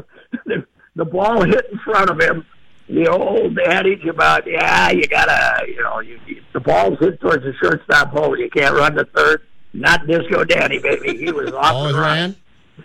[0.47, 0.65] the,
[0.95, 2.45] the ball hit in front of him.
[2.89, 6.21] The old adage about yeah, you gotta, you know, you,
[6.53, 8.39] the ball's hit towards the shortstop hole.
[8.39, 9.43] You can't run to third.
[9.73, 11.17] Not Disco Danny, baby.
[11.17, 12.17] He was off Always the run.
[12.17, 12.37] ran.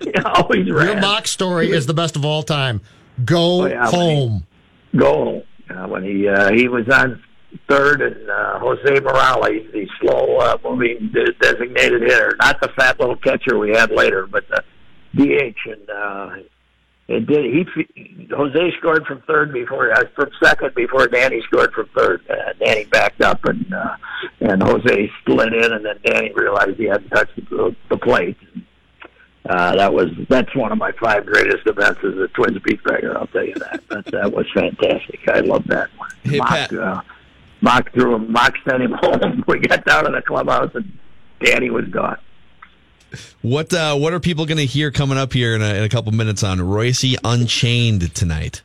[0.26, 1.02] Always Your ran.
[1.02, 2.82] Mauch story is the best of all time.
[3.26, 4.45] Go Oh, yeah, when he- home.
[4.95, 7.22] goal uh, when he uh, he was on
[7.68, 13.00] third, and uh, Jose Morales, the slow uh, moving de- designated hitter, not the fat
[13.00, 14.64] little catcher we had later, but the
[15.16, 16.30] DH, and uh,
[17.08, 21.89] it did he Jose scored from third before uh, from second before Danny scored from
[21.97, 22.22] third.
[22.30, 23.95] Uh, Danny backed up, and uh,
[24.41, 28.38] and Jose slid in, and then Danny realized he hadn't touched the, the plate.
[29.48, 33.18] Uh, that was that's one of my five greatest events as a Twins beat writer.
[33.18, 33.82] I'll tell you that.
[33.90, 35.28] That, that was fantastic.
[35.28, 36.10] I love that one.
[36.24, 36.74] Hey, Mauch, Pat.
[36.74, 37.02] uh,
[37.62, 38.32] Mauch threw him.
[38.32, 39.44] Mauch sent him home.
[39.48, 40.92] We got down to the clubhouse and
[41.42, 42.18] Danny was gone.
[43.42, 45.90] What uh, what are people going to hear coming up here in a, in a
[45.90, 48.62] couple minutes on Royce Unchained tonight?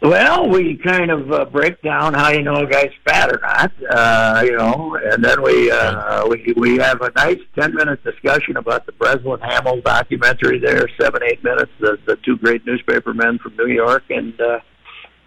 [0.00, 3.72] Well, we kind of uh, break down how you know a guy's fat or not,
[3.90, 8.58] uh, you know, and then we uh, we we have a nice ten minute discussion
[8.58, 10.60] about the Breslin Hamill documentary.
[10.60, 11.72] There, seven eight minutes.
[11.80, 14.60] The, the two great newspaper men from New York, and uh,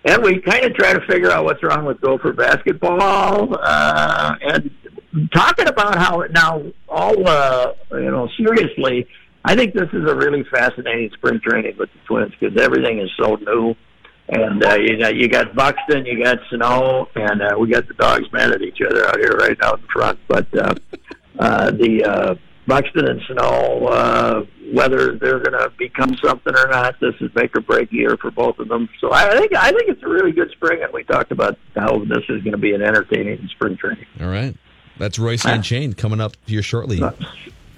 [0.05, 4.71] and we kind of try to figure out what's wrong with Gopher basketball, uh, and
[5.33, 9.05] talking about how now all uh, you know seriously.
[9.43, 13.09] I think this is a really fascinating spring training with the Twins because everything is
[13.19, 13.75] so new.
[14.31, 17.93] And uh, you got you got Buxton, you got Sano, and uh, we got the
[17.95, 20.19] dogs mad at each other out here right out in front.
[20.29, 20.73] But uh,
[21.37, 26.97] uh, the uh, Buxton and Sano, uh, whether they're going to become something or not,
[27.01, 28.87] this is make or break year for both of them.
[29.01, 31.99] So I think I think it's a really good spring, and we talked about how
[31.99, 34.05] this is going to be an entertaining spring training.
[34.21, 34.55] All right.
[34.97, 37.01] That's Royce and Unchained coming up here shortly.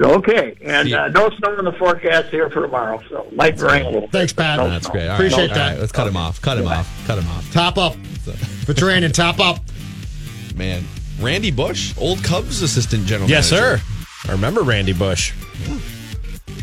[0.01, 3.89] Okay, and uh, no snow in the forecast here for tomorrow, so light rain a
[3.89, 4.09] little.
[4.09, 4.57] Thanks, Pat.
[4.57, 4.91] No That's snow.
[4.93, 5.03] great.
[5.03, 5.15] All right.
[5.15, 5.71] Appreciate All that.
[5.73, 6.41] right, Let's cut him off.
[6.41, 6.89] Cut him off.
[7.05, 7.51] Cut him off.
[7.53, 7.93] Top up
[8.65, 9.11] for training.
[9.11, 9.59] Top up.
[10.55, 10.83] Man.
[11.19, 13.77] Randy Bush, old Cubs assistant general Yes, manager.
[13.77, 14.29] sir.
[14.29, 15.31] I remember Randy Bush.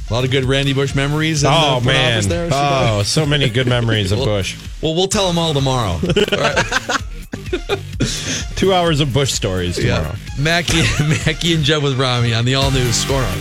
[0.09, 1.45] A lot of good Randy Bush memories.
[1.45, 2.15] In Oh the man!
[2.15, 2.49] office there.
[2.53, 4.59] Oh, so many good memories of Bush.
[4.83, 6.01] Well, we'll tell them all tomorrow.
[8.57, 10.15] Two hours of Bush stories tomorrow.
[10.15, 10.43] yeah.
[10.43, 13.39] Mackey, Mackey and Judd with Rami on the all news score on.